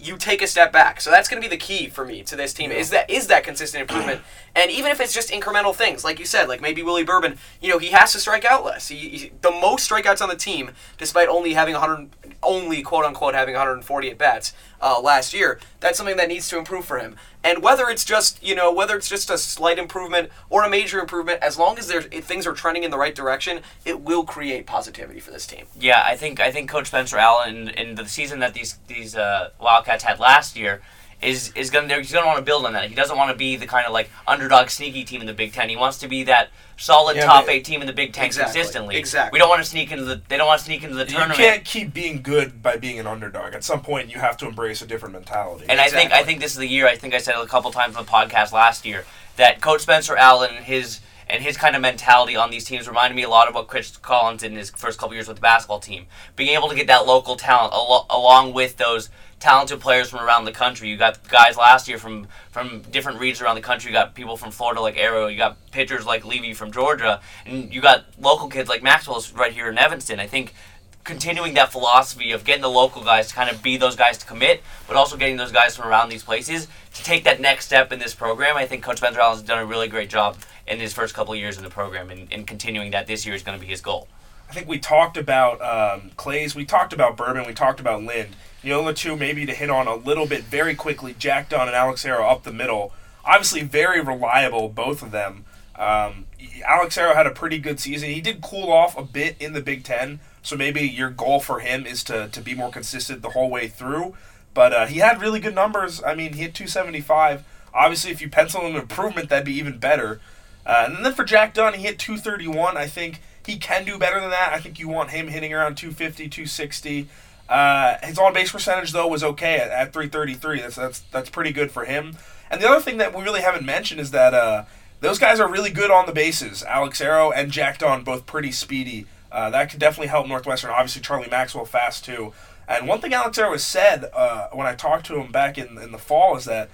you 0.00 0.16
take 0.16 0.40
a 0.40 0.46
step 0.46 0.72
back. 0.72 1.00
So 1.00 1.10
that's 1.10 1.28
going 1.28 1.42
to 1.42 1.46
be 1.46 1.54
the 1.54 1.60
key 1.60 1.88
for 1.88 2.06
me 2.06 2.22
to 2.22 2.36
this 2.36 2.54
team. 2.54 2.70
Is 2.70 2.90
that 2.90 3.10
is 3.10 3.26
that 3.26 3.44
consistent 3.44 3.82
improvement? 3.82 4.22
And 4.52 4.68
even 4.72 4.90
if 4.90 5.00
it's 5.00 5.14
just 5.14 5.30
incremental 5.30 5.72
things, 5.72 6.02
like 6.02 6.18
you 6.18 6.24
said, 6.24 6.48
like 6.48 6.60
maybe 6.60 6.82
Willie 6.82 7.04
Bourbon, 7.04 7.38
you 7.60 7.68
know, 7.70 7.78
he 7.78 7.90
has 7.90 8.10
to 8.14 8.18
strike 8.18 8.44
out 8.44 8.64
less. 8.64 8.88
He, 8.88 8.96
he, 8.96 9.32
the 9.42 9.52
most 9.52 9.88
strikeouts 9.88 10.20
on 10.20 10.28
the 10.28 10.34
team, 10.34 10.72
despite 10.98 11.28
only 11.28 11.52
having 11.52 11.74
100, 11.74 12.08
only 12.42 12.82
quote 12.82 13.04
unquote 13.04 13.34
having 13.34 13.54
140 13.54 14.10
at 14.10 14.18
bats 14.18 14.52
uh, 14.80 15.00
last 15.00 15.34
year. 15.34 15.58
That's 15.80 15.96
something 15.96 16.16
that 16.16 16.28
needs 16.28 16.48
to 16.48 16.58
improve 16.58 16.84
for 16.84 16.98
him. 16.98 17.16
And 17.42 17.62
whether 17.62 17.88
it's 17.88 18.04
just 18.04 18.42
you 18.42 18.54
know 18.54 18.72
whether 18.72 18.96
it's 18.96 19.08
just 19.08 19.30
a 19.30 19.38
slight 19.38 19.78
improvement 19.78 20.30
or 20.48 20.64
a 20.64 20.68
major 20.68 21.00
improvement, 21.00 21.42
as 21.42 21.58
long 21.58 21.78
as 21.78 21.88
there's 21.88 22.06
things 22.06 22.46
are 22.46 22.52
trending 22.52 22.84
in 22.84 22.90
the 22.90 22.98
right 22.98 23.14
direction, 23.14 23.60
it 23.84 24.00
will 24.00 24.24
create 24.24 24.66
positivity 24.66 25.20
for 25.20 25.30
this 25.30 25.46
team. 25.46 25.66
Yeah, 25.78 26.02
I 26.04 26.16
think 26.16 26.40
I 26.40 26.50
think 26.50 26.68
Coach 26.68 26.88
Spencer 26.88 27.16
Allen 27.16 27.68
in, 27.68 27.68
in 27.70 27.94
the 27.94 28.06
season 28.06 28.40
that 28.40 28.54
these 28.54 28.78
these 28.88 29.16
uh, 29.16 29.50
Wildcats 29.60 30.04
had 30.04 30.20
last 30.20 30.56
year, 30.56 30.82
is 31.22 31.52
is 31.54 31.70
gonna 31.70 31.94
he's 31.98 32.12
gonna 32.12 32.26
want 32.26 32.38
to 32.38 32.44
build 32.44 32.64
on 32.64 32.72
that. 32.72 32.88
He 32.88 32.94
doesn't 32.94 33.16
want 33.16 33.30
to 33.30 33.36
be 33.36 33.56
the 33.56 33.66
kind 33.66 33.86
of 33.86 33.92
like 33.92 34.10
underdog 34.26 34.70
sneaky 34.70 35.04
team 35.04 35.20
in 35.20 35.26
the 35.26 35.34
Big 35.34 35.52
Ten. 35.52 35.68
He 35.68 35.76
wants 35.76 35.98
to 35.98 36.08
be 36.08 36.24
that 36.24 36.48
solid 36.78 37.16
Yeah, 37.16 37.26
top 37.26 37.48
eight 37.48 37.64
team 37.64 37.82
in 37.82 37.86
the 37.86 37.92
Big 37.92 38.12
Ten 38.14 38.24
Exactly, 38.24 38.54
consistently. 38.58 38.96
exactly. 38.96 39.36
We 39.36 39.38
don't 39.38 39.50
want 39.50 39.62
to 39.62 39.68
sneak 39.68 39.92
into 39.92 40.04
the 40.04 40.20
they 40.28 40.36
don't 40.38 40.46
want 40.46 40.60
to 40.60 40.64
sneak 40.64 40.82
into 40.82 40.96
the 40.96 41.04
tournament. 41.04 41.38
You 41.38 41.44
can't 41.44 41.64
keep 41.64 41.92
being 41.92 42.22
good 42.22 42.62
by 42.62 42.76
being 42.76 42.98
an 42.98 43.06
underdog. 43.06 43.54
At 43.54 43.64
some 43.64 43.82
point, 43.82 44.10
you 44.10 44.18
have 44.18 44.36
to 44.38 44.46
embrace 44.46 44.80
a 44.80 44.86
different 44.86 45.12
mentality. 45.14 45.66
And 45.68 45.78
I 45.80 45.88
think 45.88 46.12
I 46.12 46.22
think 46.24 46.40
this 46.40 46.52
is 46.52 46.58
the 46.58 46.66
year. 46.68 46.86
I 46.86 46.96
think 46.96 47.12
I 47.14 47.18
said 47.18 47.34
it 47.36 47.42
a 47.42 47.46
couple 47.46 47.70
times 47.70 47.96
on 47.96 48.04
the 48.06 48.10
podcast 48.10 48.52
last 48.52 48.86
year 48.86 49.04
that 49.36 49.60
Coach 49.60 49.82
Spencer 49.82 50.16
Allen 50.16 50.50
and 50.56 50.64
his 50.64 51.00
and 51.28 51.44
his 51.44 51.56
kind 51.56 51.76
of 51.76 51.82
mentality 51.82 52.34
on 52.34 52.50
these 52.50 52.64
teams 52.64 52.88
reminded 52.88 53.14
me 53.14 53.22
a 53.22 53.28
lot 53.28 53.46
of 53.46 53.54
what 53.54 53.68
Chris 53.68 53.96
Collins 53.98 54.40
did 54.40 54.50
in 54.50 54.58
his 54.58 54.70
first 54.70 54.98
couple 54.98 55.14
years 55.14 55.28
with 55.28 55.36
the 55.36 55.40
basketball 55.40 55.78
team. 55.78 56.06
Being 56.34 56.56
able 56.56 56.68
to 56.68 56.74
get 56.74 56.88
that 56.88 57.06
local 57.06 57.36
talent 57.36 57.72
alo- 57.72 58.06
along 58.10 58.52
with 58.52 58.78
those 58.78 59.10
talented 59.40 59.80
players 59.80 60.10
from 60.10 60.20
around 60.20 60.44
the 60.44 60.52
country. 60.52 60.88
You 60.88 60.96
got 60.96 61.26
guys 61.28 61.56
last 61.56 61.88
year 61.88 61.98
from 61.98 62.28
from 62.50 62.82
different 62.90 63.18
regions 63.18 63.42
around 63.42 63.56
the 63.56 63.62
country. 63.62 63.90
You 63.90 63.96
got 63.96 64.14
people 64.14 64.36
from 64.36 64.50
Florida 64.50 64.80
like 64.80 64.96
Erro. 64.96 65.26
You 65.26 65.38
got 65.38 65.56
pitchers 65.72 66.06
like 66.06 66.24
Levy 66.24 66.54
from 66.54 66.70
Georgia, 66.70 67.20
and 67.46 67.72
you 67.74 67.80
got 67.80 68.04
local 68.20 68.48
kids 68.48 68.68
like 68.68 68.82
Maxwell's 68.82 69.32
right 69.32 69.52
here 69.52 69.68
in 69.68 69.78
Evanston. 69.78 70.20
I 70.20 70.26
think 70.26 70.54
continuing 71.02 71.54
that 71.54 71.72
philosophy 71.72 72.30
of 72.32 72.44
getting 72.44 72.62
the 72.62 72.70
local 72.70 73.02
guys 73.02 73.28
to 73.28 73.34
kind 73.34 73.50
of 73.50 73.62
be 73.62 73.76
those 73.76 73.96
guys 73.96 74.18
to 74.18 74.26
commit, 74.26 74.62
but 74.86 74.96
also 74.96 75.16
getting 75.16 75.38
those 75.38 75.50
guys 75.50 75.74
from 75.74 75.88
around 75.88 76.10
these 76.10 76.22
places 76.22 76.68
to 76.94 77.02
take 77.02 77.24
that 77.24 77.40
next 77.40 77.64
step 77.64 77.90
in 77.90 77.98
this 77.98 78.14
program. 78.14 78.56
I 78.56 78.66
think 78.66 78.82
Coach 78.82 78.98
Spencer 78.98 79.20
Allen's 79.20 79.42
done 79.42 79.58
a 79.58 79.66
really 79.66 79.88
great 79.88 80.10
job 80.10 80.36
in 80.66 80.78
his 80.78 80.92
first 80.92 81.14
couple 81.14 81.34
years 81.34 81.56
in 81.56 81.64
the 81.64 81.70
program, 81.70 82.10
and, 82.10 82.30
and 82.30 82.46
continuing 82.46 82.90
that 82.90 83.06
this 83.06 83.24
year 83.24 83.34
is 83.34 83.42
going 83.42 83.58
to 83.58 83.60
be 83.60 83.70
his 83.70 83.80
goal. 83.80 84.08
I 84.48 84.52
think 84.52 84.68
we 84.68 84.78
talked 84.78 85.16
about 85.16 85.60
um, 85.62 86.10
Claeys, 86.16 86.54
we 86.54 86.64
talked 86.64 86.92
about 86.92 87.16
Bourbon, 87.16 87.46
we 87.46 87.54
talked 87.54 87.80
about 87.80 88.02
Lind. 88.02 88.36
The 88.62 88.92
two 88.94 89.16
maybe 89.16 89.46
to 89.46 89.54
hit 89.54 89.70
on 89.70 89.86
a 89.86 89.94
little 89.94 90.26
bit 90.26 90.44
very 90.44 90.74
quickly. 90.74 91.14
Jack 91.18 91.48
Dunn 91.48 91.68
and 91.68 91.76
Alex 91.76 92.04
Erro 92.04 92.26
up 92.26 92.42
the 92.42 92.52
middle. 92.52 92.92
Obviously, 93.24 93.62
very 93.62 94.00
reliable, 94.00 94.68
both 94.68 95.02
of 95.02 95.10
them. 95.10 95.44
Um, 95.76 96.26
Alex 96.66 96.98
Erro 96.98 97.14
had 97.14 97.26
a 97.26 97.30
pretty 97.30 97.58
good 97.58 97.80
season. 97.80 98.10
He 98.10 98.20
did 98.20 98.42
cool 98.42 98.70
off 98.70 98.96
a 98.98 99.02
bit 99.02 99.36
in 99.40 99.54
the 99.54 99.62
Big 99.62 99.82
Ten, 99.82 100.20
so 100.42 100.56
maybe 100.56 100.82
your 100.82 101.10
goal 101.10 101.40
for 101.40 101.60
him 101.60 101.86
is 101.86 102.04
to, 102.04 102.28
to 102.28 102.40
be 102.40 102.54
more 102.54 102.70
consistent 102.70 103.22
the 103.22 103.30
whole 103.30 103.48
way 103.48 103.66
through. 103.68 104.14
But 104.52 104.72
uh, 104.72 104.86
he 104.86 104.98
had 104.98 105.20
really 105.20 105.40
good 105.40 105.54
numbers. 105.54 106.02
I 106.02 106.14
mean, 106.14 106.34
he 106.34 106.42
hit 106.42 106.54
275. 106.54 107.44
Obviously, 107.72 108.10
if 108.10 108.20
you 108.20 108.28
pencil 108.28 108.62
in 108.62 108.74
an 108.74 108.80
improvement, 108.80 109.28
that'd 109.28 109.44
be 109.44 109.54
even 109.54 109.78
better. 109.78 110.20
Uh, 110.66 110.88
and 110.88 111.04
then 111.04 111.14
for 111.14 111.24
Jack 111.24 111.54
Dunn, 111.54 111.74
he 111.74 111.82
hit 111.82 111.98
231. 111.98 112.76
I 112.76 112.86
think 112.86 113.20
he 113.46 113.56
can 113.56 113.84
do 113.84 113.98
better 113.98 114.20
than 114.20 114.30
that. 114.30 114.52
I 114.52 114.60
think 114.60 114.78
you 114.78 114.88
want 114.88 115.10
him 115.10 115.28
hitting 115.28 115.54
around 115.54 115.76
250, 115.76 116.28
260. 116.28 117.08
Uh, 117.50 117.98
his 118.04 118.16
on 118.16 118.32
base 118.32 118.52
percentage 118.52 118.92
though 118.92 119.08
was 119.08 119.24
okay 119.24 119.56
at, 119.56 119.70
at 119.70 119.92
333. 119.92 120.60
That's 120.60 120.76
that's 120.76 121.00
that's 121.00 121.28
pretty 121.28 121.52
good 121.52 121.70
for 121.70 121.84
him. 121.84 122.16
And 122.50 122.62
the 122.62 122.68
other 122.68 122.80
thing 122.80 122.98
that 122.98 123.14
we 123.14 123.22
really 123.22 123.42
haven't 123.42 123.66
mentioned 123.66 124.00
is 124.00 124.12
that 124.12 124.32
uh, 124.32 124.64
those 125.00 125.18
guys 125.18 125.40
are 125.40 125.50
really 125.50 125.70
good 125.70 125.90
on 125.90 126.06
the 126.06 126.12
bases. 126.12 126.62
Alex 126.62 127.00
Erro 127.00 127.32
and 127.32 127.50
Jack 127.50 127.78
Dunn 127.78 128.04
both 128.04 128.24
pretty 128.24 128.52
speedy. 128.52 129.06
Uh, 129.32 129.50
that 129.50 129.70
could 129.70 129.80
definitely 129.80 130.08
help 130.08 130.26
Northwestern. 130.28 130.70
Obviously, 130.70 131.02
Charlie 131.02 131.28
Maxwell 131.28 131.64
fast 131.64 132.04
too. 132.04 132.32
And 132.68 132.86
one 132.86 133.00
thing 133.00 133.12
Alex 133.12 133.36
Erro 133.36 133.52
has 133.52 133.64
said 133.64 134.08
uh, 134.14 134.48
when 134.52 134.66
I 134.66 134.76
talked 134.76 135.06
to 135.06 135.20
him 135.20 135.32
back 135.32 135.58
in 135.58 135.76
in 135.78 135.90
the 135.90 135.98
fall 135.98 136.36
is 136.36 136.44
that 136.44 136.70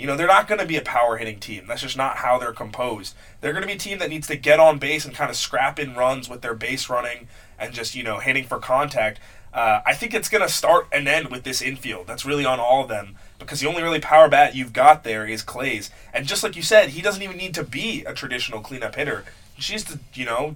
you 0.00 0.06
know, 0.06 0.16
they're 0.16 0.26
not 0.26 0.48
going 0.48 0.60
to 0.60 0.66
be 0.66 0.78
a 0.78 0.82
power 0.82 1.18
hitting 1.18 1.38
team. 1.38 1.66
That's 1.68 1.82
just 1.82 1.96
not 1.96 2.16
how 2.16 2.38
they're 2.38 2.54
composed. 2.54 3.14
They're 3.42 3.52
going 3.52 3.64
to 3.64 3.66
be 3.66 3.74
a 3.74 3.78
team 3.78 3.98
that 3.98 4.08
needs 4.08 4.26
to 4.28 4.36
get 4.36 4.58
on 4.58 4.78
base 4.78 5.04
and 5.04 5.14
kind 5.14 5.28
of 5.28 5.36
scrap 5.36 5.78
in 5.78 5.94
runs 5.94 6.26
with 6.26 6.40
their 6.40 6.54
base 6.54 6.88
running 6.88 7.28
and 7.58 7.74
just, 7.74 7.94
you 7.94 8.02
know, 8.02 8.18
hitting 8.18 8.44
for 8.44 8.58
contact. 8.58 9.20
Uh, 9.52 9.80
I 9.84 9.94
think 9.94 10.14
it's 10.14 10.28
going 10.28 10.42
to 10.46 10.48
start 10.52 10.86
and 10.92 11.08
end 11.08 11.28
with 11.28 11.42
this 11.42 11.60
infield. 11.60 12.06
That's 12.06 12.24
really 12.24 12.44
on 12.44 12.60
all 12.60 12.82
of 12.82 12.88
them 12.88 13.16
because 13.38 13.60
the 13.60 13.68
only 13.68 13.82
really 13.82 14.00
power 14.00 14.28
bat 14.28 14.54
you've 14.54 14.72
got 14.72 15.02
there 15.02 15.26
is 15.26 15.42
Claeys. 15.42 15.90
And 16.14 16.26
just 16.26 16.42
like 16.44 16.54
you 16.56 16.62
said, 16.62 16.90
he 16.90 17.02
doesn't 17.02 17.22
even 17.22 17.36
need 17.36 17.54
to 17.54 17.64
be 17.64 18.04
a 18.04 18.14
traditional 18.14 18.60
cleanup 18.60 18.94
hitter. 18.94 19.24
He 19.54 19.62
just, 19.62 19.88
to, 19.88 19.98
you 20.14 20.24
know, 20.24 20.54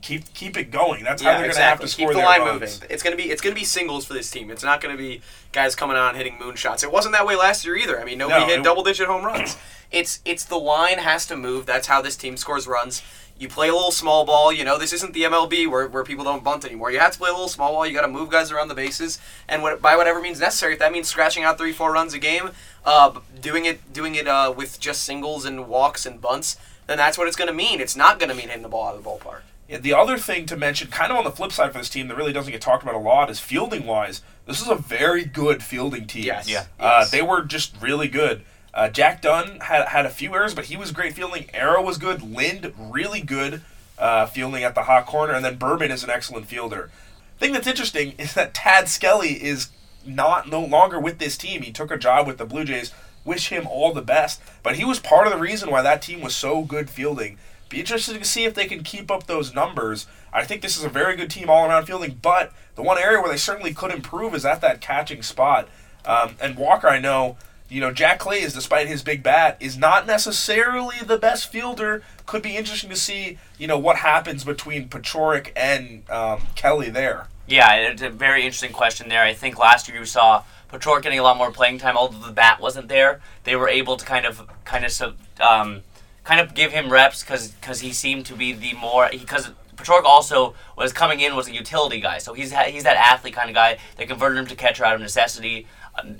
keep 0.00 0.32
keep 0.32 0.56
it 0.56 0.70
going. 0.70 1.04
That's 1.04 1.22
how 1.22 1.30
Yeah, 1.32 1.38
they're 1.38 1.46
exactly. 1.46 1.50
going 1.50 1.64
to 1.64 1.70
have 1.70 1.80
to 1.80 1.88
score 1.88 2.06
Keep 2.08 2.14
the 2.14 2.18
their 2.20 2.26
line 2.26 2.40
runs. 2.40 2.60
moving. 2.80 2.88
It's 2.90 3.02
gonna 3.02 3.16
be 3.16 3.24
it's 3.30 3.40
gonna 3.42 3.54
be 3.54 3.64
singles 3.64 4.06
for 4.06 4.14
this 4.14 4.30
team. 4.30 4.50
It's 4.50 4.62
not 4.64 4.80
gonna 4.80 4.96
be 4.96 5.20
guys 5.52 5.74
coming 5.74 5.96
on 5.96 6.14
hitting 6.14 6.34
moonshots. 6.38 6.82
It 6.82 6.90
wasn't 6.92 7.14
that 7.14 7.26
way 7.26 7.36
last 7.36 7.64
year 7.64 7.76
either. 7.76 8.00
I 8.00 8.04
mean, 8.04 8.18
nobody 8.18 8.40
No, 8.40 8.46
hit 8.46 8.58
it- 8.60 8.64
double 8.64 8.82
digit 8.82 9.06
home 9.08 9.24
runs. 9.24 9.56
It's 9.90 10.20
it's 10.24 10.44
the 10.44 10.58
line 10.58 10.98
has 10.98 11.26
to 11.26 11.36
move. 11.36 11.66
That's 11.66 11.86
how 11.88 12.00
this 12.02 12.16
team 12.16 12.36
scores 12.36 12.66
runs. 12.66 13.02
You 13.38 13.48
play 13.48 13.68
a 13.68 13.72
little 13.72 13.92
small 13.92 14.24
ball. 14.24 14.52
You 14.52 14.64
know, 14.64 14.78
this 14.78 14.92
isn't 14.92 15.12
the 15.14 15.22
MLB 15.22 15.68
where, 15.70 15.86
where 15.86 16.02
people 16.02 16.24
don't 16.24 16.42
bunt 16.42 16.64
anymore. 16.64 16.90
You 16.90 16.98
have 16.98 17.12
to 17.12 17.18
play 17.18 17.28
a 17.28 17.32
little 17.32 17.48
small 17.48 17.72
ball. 17.72 17.86
You 17.86 17.94
got 17.94 18.02
to 18.02 18.08
move 18.08 18.30
guys 18.30 18.50
around 18.50 18.68
the 18.68 18.74
bases, 18.74 19.20
and 19.48 19.62
what, 19.62 19.80
by 19.80 19.94
whatever 19.96 20.20
means 20.20 20.40
necessary. 20.40 20.72
If 20.72 20.78
that 20.80 20.90
means 20.92 21.06
scratching 21.08 21.44
out 21.44 21.56
three, 21.56 21.72
four 21.72 21.92
runs 21.92 22.14
a 22.14 22.18
game, 22.18 22.50
uh, 22.84 23.20
doing 23.40 23.64
it 23.64 23.92
doing 23.92 24.16
it 24.16 24.26
uh, 24.26 24.52
with 24.56 24.80
just 24.80 25.02
singles 25.04 25.44
and 25.44 25.68
walks 25.68 26.04
and 26.04 26.20
bunts, 26.20 26.56
then 26.88 26.98
that's 26.98 27.16
what 27.16 27.28
it's 27.28 27.36
going 27.36 27.48
to 27.48 27.54
mean. 27.54 27.80
It's 27.80 27.94
not 27.96 28.18
going 28.18 28.28
to 28.30 28.34
mean 28.34 28.48
hitting 28.48 28.62
the 28.62 28.68
ball 28.68 28.88
out 28.88 28.96
of 28.96 29.04
the 29.04 29.08
ballpark. 29.08 29.40
Yeah, 29.68 29.76
the 29.78 29.92
other 29.94 30.16
thing 30.16 30.46
to 30.46 30.56
mention, 30.56 30.88
kind 30.88 31.12
of 31.12 31.18
on 31.18 31.24
the 31.24 31.30
flip 31.30 31.52
side 31.52 31.72
for 31.72 31.78
this 31.78 31.90
team 31.90 32.08
that 32.08 32.16
really 32.16 32.32
doesn't 32.32 32.50
get 32.50 32.62
talked 32.62 32.82
about 32.82 32.94
a 32.94 32.98
lot, 32.98 33.28
is 33.30 33.38
fielding 33.38 33.84
wise. 33.86 34.22
This 34.46 34.62
is 34.62 34.68
a 34.68 34.74
very 34.74 35.24
good 35.26 35.62
fielding 35.62 36.06
team. 36.06 36.24
Yes. 36.24 36.48
Yeah. 36.48 36.64
Uh, 36.80 37.00
Yes. 37.00 37.10
they 37.10 37.20
were 37.20 37.42
just 37.42 37.76
really 37.80 38.08
good. 38.08 38.42
Uh, 38.74 38.88
Jack 38.88 39.22
Dunn 39.22 39.60
had 39.60 39.88
had 39.88 40.06
a 40.06 40.10
few 40.10 40.34
errors, 40.34 40.54
but 40.54 40.66
he 40.66 40.76
was 40.76 40.92
great 40.92 41.14
fielding. 41.14 41.46
Erro 41.54 41.82
was 41.82 41.98
good. 41.98 42.22
Lind 42.22 42.72
really 42.78 43.20
good 43.20 43.62
uh, 43.98 44.26
fielding 44.26 44.62
at 44.62 44.74
the 44.74 44.84
hot 44.84 45.06
corner, 45.06 45.32
and 45.32 45.44
then 45.44 45.56
Bourbon 45.56 45.90
is 45.90 46.04
an 46.04 46.10
excellent 46.10 46.46
fielder. 46.46 46.90
thing 47.38 47.52
that's 47.52 47.66
interesting 47.66 48.14
is 48.18 48.34
that 48.34 48.54
Tad 48.54 48.88
Skelly 48.88 49.42
is 49.42 49.70
not 50.04 50.48
no 50.48 50.60
longer 50.60 50.98
with 50.98 51.18
this 51.18 51.36
team. 51.36 51.62
He 51.62 51.72
took 51.72 51.90
a 51.90 51.98
job 51.98 52.26
with 52.26 52.38
the 52.38 52.46
Blue 52.46 52.64
Jays. 52.64 52.92
Wish 53.24 53.48
him 53.48 53.66
all 53.66 53.92
the 53.92 54.00
best, 54.00 54.40
but 54.62 54.76
he 54.76 54.84
was 54.84 55.00
part 55.00 55.26
of 55.26 55.32
the 55.32 55.38
reason 55.38 55.70
why 55.70 55.82
that 55.82 56.00
team 56.00 56.20
was 56.20 56.34
so 56.34 56.62
good 56.62 56.88
fielding. 56.88 57.36
Be 57.68 57.80
interested 57.80 58.18
to 58.18 58.24
see 58.24 58.44
if 58.44 58.54
they 58.54 58.66
can 58.66 58.82
keep 58.82 59.10
up 59.10 59.26
those 59.26 59.54
numbers. 59.54 60.06
I 60.32 60.44
think 60.44 60.62
this 60.62 60.78
is 60.78 60.84
a 60.84 60.88
very 60.88 61.14
good 61.16 61.30
team 61.30 61.50
all 61.50 61.68
around 61.68 61.84
fielding, 61.84 62.18
but 62.22 62.52
the 62.74 62.82
one 62.82 62.96
area 62.96 63.20
where 63.20 63.30
they 63.30 63.36
certainly 63.36 63.74
could 63.74 63.90
improve 63.90 64.34
is 64.34 64.46
at 64.46 64.62
that 64.62 64.80
catching 64.80 65.22
spot. 65.22 65.68
Um, 66.06 66.36
and 66.40 66.56
Walker, 66.56 66.88
I 66.88 66.98
know, 66.98 67.36
you 67.68 67.80
know, 67.80 67.92
Jack 67.92 68.20
Claeys, 68.20 68.54
despite 68.54 68.88
his 68.88 69.02
big 69.02 69.22
bat, 69.22 69.56
is 69.60 69.76
not 69.76 70.06
necessarily 70.06 70.96
the 71.04 71.18
best 71.18 71.50
fielder. 71.50 72.02
Could 72.26 72.42
be 72.42 72.56
interesting 72.56 72.90
to 72.90 72.96
see, 72.96 73.38
you 73.58 73.66
know, 73.66 73.78
what 73.78 73.96
happens 73.96 74.44
between 74.44 74.88
Paciorek 74.88 75.52
and 75.54 76.08
um, 76.10 76.42
Kelly 76.54 76.90
there. 76.90 77.26
Yeah, 77.46 77.74
it's 77.74 78.02
a 78.02 78.10
very 78.10 78.42
interesting 78.42 78.72
question 78.72 79.08
there. 79.08 79.22
I 79.22 79.34
think 79.34 79.58
last 79.58 79.88
year 79.88 79.98
you 79.98 80.04
saw 80.04 80.44
Patrol 80.68 81.00
getting 81.00 81.18
a 81.18 81.22
lot 81.22 81.36
more 81.36 81.50
playing 81.50 81.78
time, 81.78 81.96
although 81.96 82.26
the 82.26 82.32
bat 82.32 82.60
wasn't 82.60 82.88
there. 82.88 83.20
They 83.44 83.56
were 83.56 83.68
able 83.68 83.96
to 83.96 84.04
kind 84.04 84.26
of, 84.26 84.46
kind 84.64 84.84
of, 84.84 85.16
um, 85.40 85.82
kind 86.24 86.40
of 86.40 86.54
give 86.54 86.72
him 86.72 86.92
reps 86.92 87.22
because 87.22 87.80
he 87.80 87.92
seemed 87.92 88.26
to 88.26 88.34
be 88.34 88.52
the 88.52 88.74
more 88.74 89.08
because 89.10 89.50
Patrol 89.78 90.04
also 90.04 90.54
was 90.76 90.92
coming 90.92 91.20
in 91.20 91.36
was 91.36 91.48
a 91.48 91.54
utility 91.54 92.00
guy, 92.00 92.18
so 92.18 92.34
he's 92.34 92.52
he's 92.52 92.82
that 92.82 92.96
athlete 92.96 93.32
kind 93.32 93.48
of 93.48 93.54
guy. 93.54 93.78
They 93.96 94.04
converted 94.04 94.36
him 94.36 94.46
to 94.46 94.56
catcher 94.56 94.84
out 94.84 94.94
of 94.94 95.00
necessity, 95.00 95.66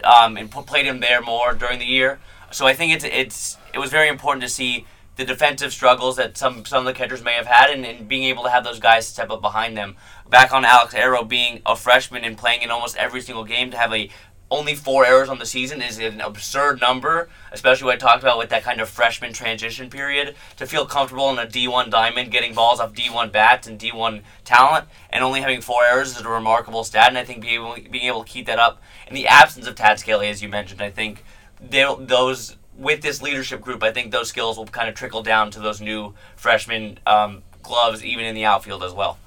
um, 0.05 0.37
and 0.37 0.51
played 0.51 0.87
him 0.87 1.01
there 1.01 1.21
more 1.21 1.55
during 1.55 1.79
the 1.79 1.87
year. 1.87 2.19
So 2.51 2.67
I 2.67 2.75
think 2.75 2.93
it's 2.93 3.05
it's 3.05 3.57
it 3.75 3.79
was 3.79 3.91
very 3.91 4.09
important 4.09 4.43
to 4.43 4.49
see 4.49 4.87
the 5.17 5.25
defensive 5.25 5.73
struggles 5.73 6.17
that 6.17 6.39
some 6.39 6.65
some 6.65 6.81
of 6.81 6.85
the 6.87 6.99
catchers 6.99 7.23
may 7.23 7.35
have 7.35 7.47
had, 7.47 7.71
and, 7.71 7.85
and 7.85 8.09
being 8.09 8.25
able 8.25 8.45
to 8.45 8.51
have 8.51 8.65
those 8.65 8.79
guys 8.79 9.07
step 9.07 9.31
up 9.31 9.41
behind 9.41 9.77
them. 9.77 9.97
Back 10.31 10.53
on 10.53 10.65
Alex 10.65 10.95
Erro 10.95 11.25
being 11.25 11.61
a 11.67 11.75
freshman 11.75 12.25
and 12.25 12.37
playing 12.39 12.63
in 12.63 12.71
almost 12.71 12.97
every 12.97 13.21
single 13.21 13.45
game 13.45 13.71
to 13.71 13.77
have 13.77 13.93
a 13.93 14.11
only 14.51 14.75
four 14.75 15.05
errors 15.05 15.29
on 15.29 15.39
the 15.39 15.47
season 15.47 15.83
is 15.83 15.99
an 15.99 16.21
absurd 16.21 16.81
number, 16.81 17.29
especially 17.53 17.87
what 17.87 17.95
I 17.97 17.99
talked 17.99 18.23
about 18.23 18.39
with 18.39 18.49
that 18.51 18.63
kind 18.63 18.81
of 18.81 18.89
freshman 18.89 19.33
transition 19.33 19.91
period. 19.91 20.35
To 20.57 20.67
feel 20.67 20.87
comfortable 20.87 21.31
in 21.31 21.39
a 21.39 21.47
D1 21.47 21.91
diamond, 21.91 22.31
getting 22.31 22.55
balls 22.55 22.81
off 22.81 22.95
D1 22.95 23.31
bats 23.31 23.67
and 23.67 23.79
D1 23.79 24.23
talent, 24.45 24.87
and 25.11 25.23
only 25.23 25.43
having 25.43 25.61
four 25.61 25.85
errors 25.85 26.17
is 26.17 26.25
a 26.25 26.29
remarkable 26.29 26.85
stat. 26.85 27.09
And 27.09 27.19
I 27.19 27.25
think 27.25 27.43
being 27.43 27.55
able, 27.55 27.75
being 27.91 28.05
able 28.05 28.25
to 28.25 28.31
keep 28.31 28.47
that 28.47 28.59
up 28.59 28.81
in 29.07 29.15
the 29.15 29.27
absence 29.27 29.67
of 29.67 29.75
Tad 29.75 29.99
Scaly, 29.99 30.29
as 30.29 30.43
you 30.43 30.49
mentioned, 30.49 30.81
I 30.81 30.91
think 30.91 31.25
those 31.61 32.57
with 32.79 33.03
this 33.03 33.21
leadership 33.21 33.61
group, 33.61 33.83
I 33.83 33.93
think 33.93 34.13
those 34.13 34.29
skills 34.29 34.57
will 34.57 34.67
kind 34.67 34.89
of 34.89 34.95
trickle 34.95 35.23
down 35.23 35.51
to 35.51 35.61
those 35.61 35.81
new 35.81 36.15
freshman 36.37 36.99
um, 37.07 37.43
gloves, 37.63 38.05
even 38.05 38.25
in 38.25 38.35
the 38.35 38.45
outfield 38.45 38.85
as 38.85 38.93
well. 38.93 39.19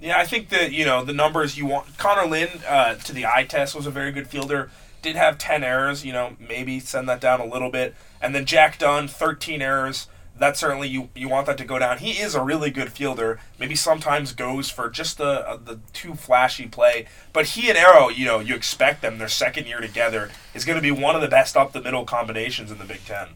Yeah, 0.00 0.18
I 0.18 0.26
think 0.26 0.50
that 0.50 0.72
you 0.72 0.84
know 0.84 1.04
the 1.04 1.12
numbers 1.12 1.56
you 1.56 1.66
want. 1.66 1.96
Connor 1.96 2.28
Lind 2.28 2.62
uh, 2.68 2.96
to 2.96 3.12
the 3.12 3.26
eye 3.26 3.44
test 3.44 3.74
was 3.74 3.86
a 3.86 3.90
very 3.90 4.12
good 4.12 4.26
fielder. 4.26 4.70
Did 5.02 5.16
have 5.16 5.38
ten 5.38 5.64
errors. 5.64 6.04
You 6.04 6.12
know, 6.12 6.36
maybe 6.38 6.80
send 6.80 7.08
that 7.08 7.20
down 7.20 7.40
a 7.40 7.46
little 7.46 7.70
bit. 7.70 7.94
And 8.20 8.34
then 8.34 8.44
Jack 8.44 8.78
Dunn, 8.78 9.08
thirteen 9.08 9.62
errors. 9.62 10.08
That 10.38 10.58
certainly 10.58 10.88
you 10.88 11.08
you 11.14 11.30
want 11.30 11.46
that 11.46 11.56
to 11.58 11.64
go 11.64 11.78
down. 11.78 11.96
He 11.98 12.10
is 12.10 12.34
a 12.34 12.42
really 12.42 12.70
good 12.70 12.92
fielder. 12.92 13.40
Maybe 13.58 13.74
sometimes 13.74 14.32
goes 14.32 14.70
for 14.70 14.90
just 14.90 15.16
the 15.16 15.48
uh, 15.48 15.56
the 15.56 15.78
too 15.94 16.14
flashy 16.14 16.66
play. 16.66 17.06
But 17.32 17.46
he 17.46 17.70
and 17.70 17.78
Erro, 17.78 18.10
you 18.10 18.26
know, 18.26 18.40
you 18.40 18.54
expect 18.54 19.00
them 19.00 19.16
their 19.16 19.28
second 19.28 19.66
year 19.66 19.80
together 19.80 20.30
is 20.52 20.66
going 20.66 20.76
to 20.76 20.82
be 20.82 20.90
one 20.90 21.14
of 21.14 21.22
the 21.22 21.28
best 21.28 21.56
up 21.56 21.72
the 21.72 21.80
middle 21.80 22.04
combinations 22.04 22.70
in 22.70 22.76
the 22.76 22.84
Big 22.84 23.02
Ten. 23.06 23.28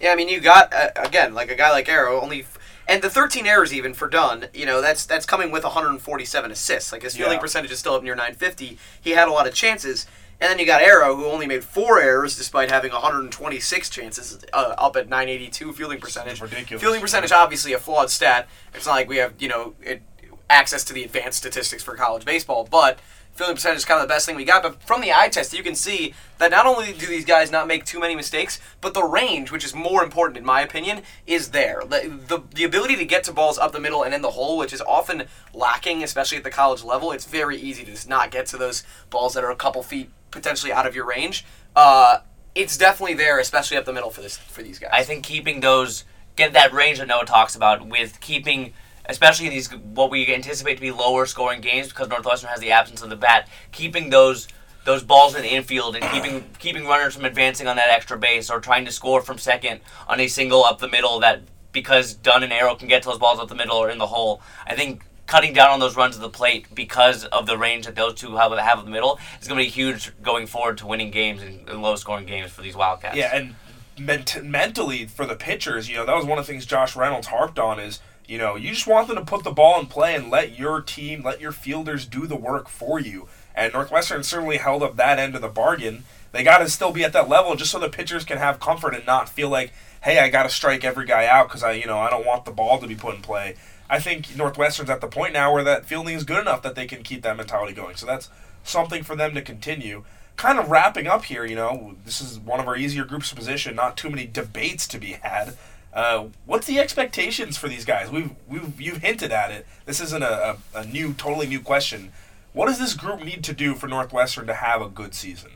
Yeah, 0.00 0.12
I 0.12 0.14
mean, 0.14 0.28
you 0.28 0.40
got 0.40 0.72
uh, 0.72 0.90
again 0.94 1.34
like 1.34 1.50
a 1.50 1.56
guy 1.56 1.72
like 1.72 1.88
Erro 1.88 2.20
only, 2.20 2.46
and 2.88 3.02
the 3.02 3.10
13 3.10 3.46
errors 3.46 3.72
even 3.74 3.94
for 3.94 4.08
Dunn. 4.08 4.46
You 4.54 4.66
know, 4.66 4.80
that's 4.80 5.04
that's 5.06 5.26
coming 5.26 5.50
with 5.50 5.64
147 5.64 6.50
assists. 6.50 6.92
Like 6.92 7.02
his 7.02 7.16
fielding 7.16 7.34
Yeah. 7.34 7.40
percentage 7.40 7.70
is 7.70 7.78
still 7.78 7.94
up 7.94 8.02
near 8.02 8.14
950. 8.14 8.78
He 9.00 9.10
had 9.12 9.28
a 9.28 9.32
lot 9.32 9.46
of 9.46 9.54
chances, 9.54 10.06
And 10.38 10.50
then 10.50 10.58
you 10.58 10.66
got 10.66 10.82
Erro, 10.82 11.16
who 11.16 11.24
only 11.24 11.46
made 11.46 11.64
four 11.64 11.98
errors 11.98 12.36
despite 12.36 12.70
having 12.70 12.92
126 12.92 13.88
chances, 13.88 14.38
uh, 14.52 14.74
up 14.76 14.94
at 14.94 15.08
982 15.08 15.72
fielding 15.72 15.98
percentage. 15.98 16.42
ridiculous. 16.42 16.82
Fielding 16.82 17.00
percentage, 17.00 17.32
obviously 17.32 17.72
a 17.72 17.78
flawed 17.78 18.10
stat. 18.10 18.46
It's 18.74 18.84
not 18.84 18.92
like 18.92 19.08
we 19.08 19.16
have 19.16 19.32
you 19.38 19.48
know 19.48 19.74
it, 19.80 20.02
access 20.48 20.84
to 20.84 20.92
the 20.92 21.04
advanced 21.04 21.38
statistics 21.38 21.82
for 21.82 21.94
college 21.94 22.24
baseball, 22.24 22.66
but 22.70 22.98
fielding 23.34 23.56
percentage 23.56 23.78
is 23.78 23.84
kind 23.84 24.00
of 24.00 24.08
the 24.08 24.12
best 24.12 24.26
thing 24.26 24.36
we 24.36 24.44
got. 24.44 24.62
But 24.62 24.82
from 24.82 25.00
the 25.00 25.12
eye 25.12 25.28
test, 25.28 25.52
you 25.52 25.62
can 25.62 25.74
see 25.74 26.14
that 26.38 26.50
not 26.50 26.66
only 26.66 26.92
do 26.92 27.06
these 27.06 27.24
guys 27.24 27.50
not 27.50 27.66
make 27.66 27.84
too 27.84 28.00
many 28.00 28.16
mistakes, 28.16 28.58
but 28.80 28.94
the 28.94 29.04
range, 29.04 29.50
which 29.50 29.64
is 29.64 29.74
more 29.74 30.02
important 30.02 30.38
in 30.38 30.44
my 30.44 30.62
opinion, 30.62 31.02
is 31.26 31.50
there. 31.50 31.82
The, 31.86 32.18
the, 32.28 32.42
the 32.54 32.64
ability 32.64 32.96
to 32.96 33.04
get 33.04 33.24
to 33.24 33.32
balls 33.32 33.58
up 33.58 33.72
the 33.72 33.80
middle 33.80 34.02
and 34.02 34.14
in 34.14 34.22
the 34.22 34.30
hole, 34.30 34.56
which 34.56 34.72
is 34.72 34.80
often 34.82 35.24
lacking, 35.52 36.02
especially 36.02 36.38
at 36.38 36.44
the 36.44 36.50
college 36.50 36.82
level, 36.82 37.12
it's 37.12 37.26
very 37.26 37.56
easy 37.56 37.84
to 37.84 37.90
just 37.90 38.08
not 38.08 38.30
get 38.30 38.46
to 38.46 38.56
those 38.56 38.84
balls 39.10 39.34
that 39.34 39.44
are 39.44 39.50
a 39.50 39.56
couple 39.56 39.82
feet 39.82 40.10
potentially 40.30 40.72
out 40.72 40.86
of 40.86 40.94
your 40.94 41.06
range. 41.06 41.44
Uh, 41.74 42.18
it's 42.54 42.78
definitely 42.78 43.14
there, 43.14 43.38
especially 43.38 43.76
up 43.76 43.84
the 43.84 43.92
middle 43.92 44.10
for 44.10 44.22
this 44.22 44.38
for 44.38 44.62
these 44.62 44.78
guys. 44.78 44.90
I 44.92 45.02
think 45.02 45.24
keeping 45.24 45.60
those 45.60 46.04
get 46.36 46.52
that 46.54 46.72
range 46.72 46.98
that 46.98 47.08
Noah 47.08 47.26
talks 47.26 47.54
about 47.54 47.86
with 47.86 48.20
keeping 48.20 48.72
especially 49.08 49.48
these 49.48 49.72
what 49.72 50.10
we 50.10 50.32
anticipate 50.32 50.74
to 50.74 50.80
be 50.80 50.90
lower 50.90 51.26
scoring 51.26 51.60
games 51.60 51.88
because 51.88 52.08
Northwestern 52.08 52.50
has 52.50 52.60
the 52.60 52.72
absence 52.72 53.02
of 53.02 53.10
the 53.10 53.16
bat, 53.16 53.48
keeping 53.72 54.10
those 54.10 54.48
those 54.84 55.02
balls 55.02 55.34
in 55.34 55.42
the 55.42 55.48
infield 55.48 55.96
and 55.96 56.04
keeping 56.12 56.44
keeping 56.58 56.86
runners 56.86 57.14
from 57.14 57.24
advancing 57.24 57.66
on 57.66 57.76
that 57.76 57.88
extra 57.90 58.18
base 58.18 58.50
or 58.50 58.60
trying 58.60 58.84
to 58.84 58.92
score 58.92 59.20
from 59.20 59.38
second 59.38 59.80
on 60.08 60.20
a 60.20 60.28
single 60.28 60.64
up 60.64 60.78
the 60.78 60.88
middle 60.88 61.20
that 61.20 61.42
because 61.72 62.14
Dunn 62.14 62.42
and 62.42 62.52
Erro 62.52 62.74
can 62.74 62.88
get 62.88 63.02
to 63.02 63.10
those 63.10 63.18
balls 63.18 63.38
up 63.38 63.48
the 63.48 63.54
middle 63.54 63.76
or 63.76 63.90
in 63.90 63.98
the 63.98 64.06
hole. 64.06 64.40
I 64.66 64.74
think 64.74 65.04
cutting 65.26 65.52
down 65.52 65.70
on 65.70 65.80
those 65.80 65.96
runs 65.96 66.14
to 66.14 66.20
the 66.20 66.30
plate 66.30 66.74
because 66.74 67.24
of 67.26 67.46
the 67.46 67.58
range 67.58 67.84
that 67.86 67.94
those 67.94 68.14
two 68.14 68.36
have, 68.36 68.56
have 68.56 68.78
in 68.78 68.84
the 68.84 68.90
middle 68.90 69.18
is 69.40 69.48
going 69.48 69.58
to 69.58 69.64
be 69.64 69.68
huge 69.68 70.12
going 70.22 70.46
forward 70.46 70.78
to 70.78 70.86
winning 70.86 71.10
games 71.10 71.42
and, 71.42 71.68
and 71.68 71.82
low 71.82 71.96
scoring 71.96 72.26
games 72.26 72.50
for 72.50 72.62
these 72.62 72.76
Wildcats. 72.76 73.16
Yeah, 73.16 73.36
and 73.36 73.56
ment- 73.98 74.42
mentally 74.44 75.06
for 75.06 75.26
the 75.26 75.34
pitchers, 75.34 75.88
you 75.88 75.96
know, 75.96 76.06
that 76.06 76.14
was 76.14 76.24
one 76.24 76.38
of 76.38 76.46
the 76.46 76.52
things 76.52 76.64
Josh 76.64 76.96
Reynolds 76.96 77.26
harped 77.26 77.58
on 77.58 77.80
is, 77.80 78.00
you 78.26 78.38
know, 78.38 78.56
you 78.56 78.70
just 78.70 78.86
want 78.86 79.08
them 79.08 79.16
to 79.16 79.24
put 79.24 79.44
the 79.44 79.50
ball 79.50 79.78
in 79.80 79.86
play 79.86 80.14
and 80.14 80.30
let 80.30 80.58
your 80.58 80.80
team, 80.80 81.22
let 81.22 81.40
your 81.40 81.52
fielders 81.52 82.06
do 82.06 82.26
the 82.26 82.36
work 82.36 82.68
for 82.68 82.98
you. 82.98 83.28
And 83.54 83.72
Northwestern 83.72 84.22
certainly 84.22 84.58
held 84.58 84.82
up 84.82 84.96
that 84.96 85.18
end 85.18 85.34
of 85.34 85.42
the 85.42 85.48
bargain. 85.48 86.04
They 86.32 86.42
got 86.42 86.58
to 86.58 86.68
still 86.68 86.92
be 86.92 87.04
at 87.04 87.12
that 87.14 87.28
level 87.28 87.56
just 87.56 87.70
so 87.70 87.78
the 87.78 87.88
pitchers 87.88 88.24
can 88.24 88.38
have 88.38 88.60
comfort 88.60 88.94
and 88.94 89.06
not 89.06 89.28
feel 89.28 89.48
like, 89.48 89.72
hey, 90.02 90.18
I 90.18 90.28
got 90.28 90.42
to 90.42 90.50
strike 90.50 90.84
every 90.84 91.06
guy 91.06 91.26
out 91.26 91.48
because 91.48 91.62
I, 91.62 91.72
you 91.72 91.86
know, 91.86 91.98
I 91.98 92.10
don't 92.10 92.26
want 92.26 92.44
the 92.44 92.50
ball 92.50 92.78
to 92.78 92.86
be 92.86 92.94
put 92.94 93.14
in 93.14 93.22
play. 93.22 93.56
I 93.88 94.00
think 94.00 94.36
Northwestern's 94.36 94.90
at 94.90 95.00
the 95.00 95.06
point 95.06 95.32
now 95.32 95.52
where 95.52 95.64
that 95.64 95.86
fielding 95.86 96.14
is 96.14 96.24
good 96.24 96.40
enough 96.40 96.62
that 96.62 96.74
they 96.74 96.86
can 96.86 97.02
keep 97.02 97.22
that 97.22 97.36
mentality 97.36 97.72
going. 97.72 97.96
So 97.96 98.04
that's 98.04 98.28
something 98.64 99.02
for 99.02 99.16
them 99.16 99.34
to 99.34 99.42
continue. 99.42 100.04
Kind 100.34 100.58
of 100.58 100.68
wrapping 100.68 101.06
up 101.06 101.24
here, 101.24 101.46
you 101.46 101.56
know, 101.56 101.94
this 102.04 102.20
is 102.20 102.38
one 102.38 102.60
of 102.60 102.68
our 102.68 102.76
easier 102.76 103.04
groups 103.04 103.30
of 103.30 103.38
position. 103.38 103.74
Not 103.74 103.96
too 103.96 104.10
many 104.10 104.26
debates 104.26 104.86
to 104.88 104.98
be 104.98 105.12
had. 105.12 105.56
Uh, 105.96 106.26
what's 106.44 106.66
the 106.66 106.78
expectations 106.78 107.56
for 107.56 107.68
these 107.68 107.86
guys? 107.86 108.10
We've, 108.10 108.30
we've 108.46 108.78
you've 108.78 108.98
hinted 108.98 109.32
at 109.32 109.50
it. 109.50 109.66
This 109.86 109.98
isn't 110.02 110.22
a, 110.22 110.58
a, 110.74 110.80
a 110.80 110.84
new, 110.84 111.14
totally 111.14 111.46
new 111.46 111.60
question. 111.60 112.12
What 112.52 112.66
does 112.66 112.78
this 112.78 112.92
group 112.92 113.24
need 113.24 113.42
to 113.44 113.54
do 113.54 113.74
for 113.74 113.86
Northwestern 113.88 114.46
to 114.46 114.54
have 114.54 114.82
a 114.82 114.88
good 114.90 115.14
season? 115.14 115.52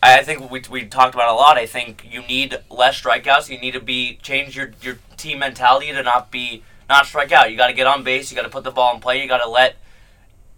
I 0.00 0.22
think 0.22 0.48
we, 0.48 0.62
we 0.70 0.84
talked 0.86 1.16
about 1.16 1.28
a 1.28 1.34
lot. 1.34 1.58
I 1.58 1.66
think 1.66 2.06
you 2.08 2.22
need 2.22 2.56
less 2.70 3.02
strikeouts. 3.02 3.48
You 3.50 3.58
need 3.58 3.72
to 3.72 3.80
be 3.80 4.20
change 4.22 4.56
your, 4.56 4.70
your 4.80 4.98
team 5.16 5.40
mentality 5.40 5.90
to 5.90 6.04
not 6.04 6.30
be 6.30 6.62
not 6.88 7.06
strike 7.06 7.32
out. 7.32 7.50
You 7.50 7.56
got 7.56 7.66
to 7.66 7.72
get 7.72 7.88
on 7.88 8.04
base. 8.04 8.30
You 8.30 8.36
got 8.36 8.44
to 8.44 8.48
put 8.48 8.62
the 8.62 8.70
ball 8.70 8.94
in 8.94 9.00
play. 9.00 9.20
You 9.20 9.26
got 9.28 9.42
to 9.42 9.50
let 9.50 9.74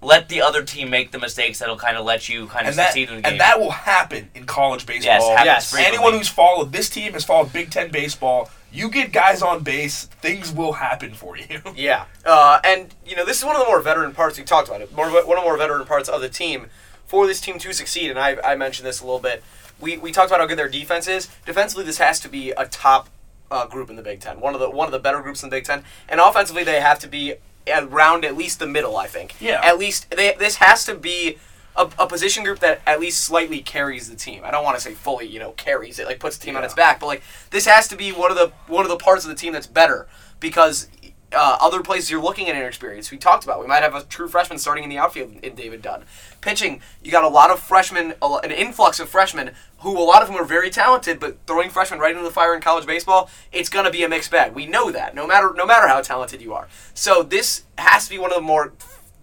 let 0.02 0.28
the 0.28 0.42
other 0.42 0.62
team 0.62 0.90
make 0.90 1.10
the 1.10 1.18
mistakes 1.18 1.58
that'll 1.58 1.76
kind 1.76 1.96
of 1.96 2.04
let 2.04 2.28
you 2.28 2.46
kind 2.48 2.66
of 2.66 2.68
and 2.72 2.78
that, 2.78 2.86
succeed 2.88 3.08
in 3.08 3.16
the 3.16 3.22
game. 3.22 3.32
and 3.32 3.40
that 3.40 3.58
will 3.60 3.70
happen 3.70 4.30
in 4.34 4.44
college 4.44 4.84
baseball. 4.86 5.12
Yes, 5.14 5.28
happens 5.28 5.44
Yes. 5.46 5.70
frequently. 5.70 5.96
Anyone 5.98 6.18
who's 6.18 6.28
followed 6.28 6.72
this 6.72 6.88
team 6.90 7.12
has 7.14 7.24
followed 7.24 7.52
Big 7.52 7.70
Ten 7.70 7.90
baseball. 7.90 8.50
You 8.72 8.90
get 8.90 9.12
guys 9.12 9.42
on 9.42 9.62
base, 9.62 10.04
things 10.04 10.52
will 10.52 10.74
happen 10.74 11.14
for 11.14 11.36
you. 11.36 11.60
Yeah, 11.76 12.04
uh, 12.24 12.60
and 12.64 12.94
you 13.06 13.16
know 13.16 13.24
this 13.24 13.38
is 13.38 13.44
one 13.44 13.56
of 13.56 13.62
the 13.62 13.66
more 13.66 13.80
veteran 13.80 14.12
parts 14.12 14.38
we 14.38 14.44
talked 14.44 14.68
about 14.68 14.80
it. 14.80 14.94
More, 14.94 15.10
one 15.10 15.38
of 15.38 15.44
the 15.44 15.48
more 15.48 15.56
veteran 15.56 15.86
parts 15.86 16.08
of 16.08 16.20
the 16.20 16.28
team 16.28 16.66
for 17.06 17.26
this 17.26 17.40
team 17.40 17.58
to 17.58 17.72
succeed, 17.72 18.10
and 18.10 18.18
I, 18.18 18.36
I 18.44 18.54
mentioned 18.54 18.86
this 18.86 19.00
a 19.00 19.04
little 19.04 19.20
bit. 19.20 19.42
We, 19.80 19.96
we 19.96 20.12
talked 20.12 20.30
about 20.30 20.40
how 20.40 20.46
good 20.46 20.58
their 20.58 20.68
defense 20.68 21.08
is. 21.08 21.28
Defensively, 21.46 21.84
this 21.84 21.98
has 21.98 22.20
to 22.20 22.28
be 22.28 22.50
a 22.52 22.66
top 22.66 23.08
uh, 23.50 23.66
group 23.66 23.88
in 23.90 23.96
the 23.96 24.02
Big 24.02 24.20
Ten, 24.20 24.40
one 24.40 24.54
of 24.54 24.60
the 24.60 24.70
one 24.70 24.86
of 24.86 24.92
the 24.92 24.98
better 24.98 25.20
groups 25.22 25.42
in 25.42 25.48
the 25.48 25.56
Big 25.56 25.64
Ten, 25.64 25.84
and 26.08 26.20
offensively 26.20 26.64
they 26.64 26.80
have 26.80 26.98
to 27.00 27.08
be 27.08 27.34
around 27.66 28.24
at 28.24 28.36
least 28.36 28.58
the 28.58 28.66
middle. 28.66 28.96
I 28.96 29.06
think. 29.06 29.40
Yeah. 29.40 29.60
At 29.64 29.78
least 29.78 30.10
they, 30.10 30.34
this 30.38 30.56
has 30.56 30.84
to 30.86 30.94
be. 30.94 31.38
A, 31.76 31.88
a 31.98 32.06
position 32.06 32.44
group 32.44 32.58
that 32.58 32.82
at 32.86 33.00
least 33.00 33.20
slightly 33.20 33.60
carries 33.60 34.10
the 34.10 34.16
team. 34.16 34.42
I 34.44 34.50
don't 34.50 34.64
want 34.64 34.76
to 34.76 34.82
say 34.82 34.92
fully, 34.92 35.26
you 35.26 35.38
know, 35.38 35.52
carries 35.52 35.98
it, 35.98 36.06
like 36.06 36.18
puts 36.18 36.36
the 36.36 36.44
team 36.44 36.56
on 36.56 36.64
its 36.64 36.74
back, 36.74 37.00
but 37.00 37.06
like 37.06 37.22
this 37.50 37.66
has 37.66 37.88
to 37.88 37.96
be 37.96 38.10
one 38.12 38.30
of 38.30 38.36
the 38.36 38.52
one 38.66 38.84
of 38.84 38.90
the 38.90 38.96
parts 38.96 39.24
of 39.24 39.30
the 39.30 39.36
team 39.36 39.52
that's 39.52 39.66
better 39.66 40.08
because 40.40 40.88
uh, 41.32 41.58
other 41.60 41.80
places 41.82 42.10
you're 42.10 42.22
looking 42.22 42.48
at 42.48 42.56
inexperience. 42.56 43.10
We 43.10 43.18
talked 43.18 43.44
about 43.44 43.60
we 43.60 43.66
might 43.66 43.82
have 43.82 43.94
a 43.94 44.02
true 44.02 44.28
freshman 44.28 44.58
starting 44.58 44.84
in 44.84 44.90
the 44.90 44.98
outfield 44.98 45.32
in 45.42 45.54
David 45.54 45.82
Dunn. 45.82 46.04
Pitching, 46.40 46.80
you 47.02 47.12
got 47.12 47.24
a 47.24 47.28
lot 47.28 47.50
of 47.50 47.60
freshmen, 47.60 48.14
an 48.20 48.50
influx 48.50 48.98
of 48.98 49.08
freshmen 49.08 49.52
who 49.78 49.96
a 49.96 50.02
lot 50.02 50.22
of 50.22 50.28
them 50.28 50.36
are 50.36 50.44
very 50.44 50.70
talented, 50.70 51.20
but 51.20 51.36
throwing 51.46 51.70
freshmen 51.70 52.00
right 52.00 52.12
into 52.12 52.24
the 52.24 52.32
fire 52.32 52.54
in 52.54 52.60
college 52.60 52.86
baseball, 52.86 53.30
it's 53.52 53.68
going 53.68 53.84
to 53.84 53.90
be 53.90 54.02
a 54.02 54.08
mixed 54.08 54.30
bag. 54.30 54.54
We 54.54 54.66
know 54.66 54.90
that 54.90 55.14
no 55.14 55.26
matter 55.26 55.52
no 55.54 55.66
matter 55.66 55.86
how 55.86 56.00
talented 56.00 56.42
you 56.42 56.52
are. 56.52 56.68
So 56.94 57.22
this 57.22 57.64
has 57.78 58.04
to 58.04 58.10
be 58.10 58.18
one 58.18 58.30
of 58.30 58.36
the 58.36 58.42
more 58.42 58.72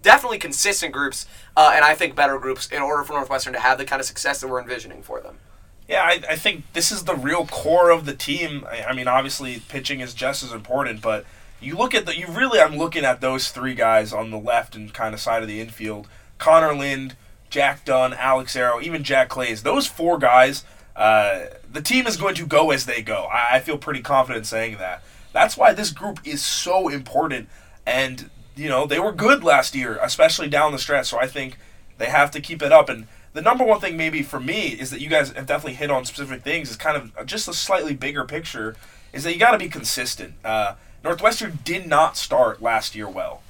definitely 0.07 0.37
consistent 0.37 0.93
groups, 0.93 1.25
uh, 1.57 1.73
and 1.75 1.83
I 1.83 1.93
think 1.93 2.15
better 2.15 2.39
groups 2.39 2.69
in 2.69 2.81
order 2.81 3.03
for 3.03 3.11
Northwestern 3.11 3.51
to 3.51 3.59
have 3.59 3.77
the 3.77 3.83
kind 3.83 3.99
of 3.99 4.05
success 4.05 4.39
that 4.39 4.47
we're 4.47 4.61
envisioning 4.61 5.03
for 5.03 5.19
them. 5.19 5.39
Yeah, 5.85 6.01
I, 6.01 6.21
I 6.29 6.35
think 6.37 6.63
this 6.71 6.93
is 6.93 7.03
the 7.03 7.13
real 7.13 7.45
core 7.45 7.89
of 7.89 8.05
the 8.05 8.13
team. 8.13 8.65
I, 8.71 8.85
I 8.85 8.93
mean, 8.93 9.09
obviously, 9.09 9.61
pitching 9.67 9.99
is 9.99 10.13
just 10.13 10.43
as 10.43 10.53
important, 10.53 11.01
but 11.01 11.25
you 11.59 11.75
look 11.75 11.93
at 11.93 12.05
the 12.05 12.17
you 12.17 12.27
really 12.27 12.61
I'm 12.61 12.77
looking 12.77 13.03
at 13.03 13.19
those 13.19 13.51
three 13.51 13.73
guys 13.75 14.13
on 14.13 14.31
the 14.31 14.39
left 14.39 14.75
and 14.77 14.93
kind 14.93 15.13
of 15.13 15.19
side 15.19 15.41
of 15.41 15.49
the 15.49 15.59
infield: 15.59 16.07
Connor 16.37 16.73
Lind, 16.73 17.17
Jack 17.49 17.83
Dunn, 17.83 18.13
Alex 18.13 18.55
Erro, 18.55 18.81
even 18.81 19.03
Jack 19.03 19.27
Claeys. 19.27 19.63
Those 19.63 19.87
four 19.87 20.17
guys, 20.17 20.63
uh, 20.95 21.47
the 21.69 21.81
team 21.81 22.07
is 22.07 22.15
going 22.15 22.35
to 22.35 22.45
go 22.45 22.71
as 22.71 22.85
they 22.85 23.01
go. 23.01 23.27
I, 23.29 23.57
I 23.57 23.59
feel 23.59 23.77
pretty 23.77 24.01
confident 24.01 24.45
saying 24.45 24.77
that. 24.77 25.03
That's 25.33 25.57
why 25.57 25.73
this 25.73 25.91
group 25.91 26.21
is 26.25 26.41
so 26.41 26.87
important, 26.87 27.49
and 27.85 28.29
you 28.57 28.69
know 28.69 28.85
they 28.85 28.99
were 28.99 29.11
good 29.11 29.43
last 29.43 29.75
year, 29.75 29.99
especially 30.01 30.47
down 30.47 30.71
the 30.71 30.79
stretch. 30.79 31.07
So 31.07 31.19
I 31.19 31.27
think 31.27 31.57
they 31.97 32.07
have 32.07 32.31
to 32.31 32.41
keep 32.41 32.61
it 32.61 32.71
up. 32.71 32.89
And 32.89 33.07
the 33.33 33.41
number 33.41 33.63
one 33.63 33.79
thing 33.79 33.97
maybe 33.97 34.23
for 34.23 34.39
me 34.39 34.67
is 34.69 34.89
that 34.91 35.01
you 35.01 35.09
guys 35.09 35.31
have 35.31 35.45
definitely 35.45 35.75
hit 35.75 35.91
on 35.91 36.05
specific 36.05 36.43
things. 36.43 36.69
Is 36.69 36.75
kind 36.75 36.97
of 36.97 37.25
just 37.25 37.47
a 37.47 37.53
slightly 37.53 37.93
bigger 37.93 38.23
picture 38.23 38.75
is 39.13 39.23
that 39.23 39.33
you 39.33 39.39
got 39.39 39.51
to 39.51 39.57
be 39.57 39.69
consistent. 39.69 40.33
Uh, 40.43 40.75
northwestern 41.03 41.59
did 41.63 41.87
not 41.87 42.17
start 42.17 42.61
last 42.61 42.95
year 42.95 43.07
well. 43.07 43.41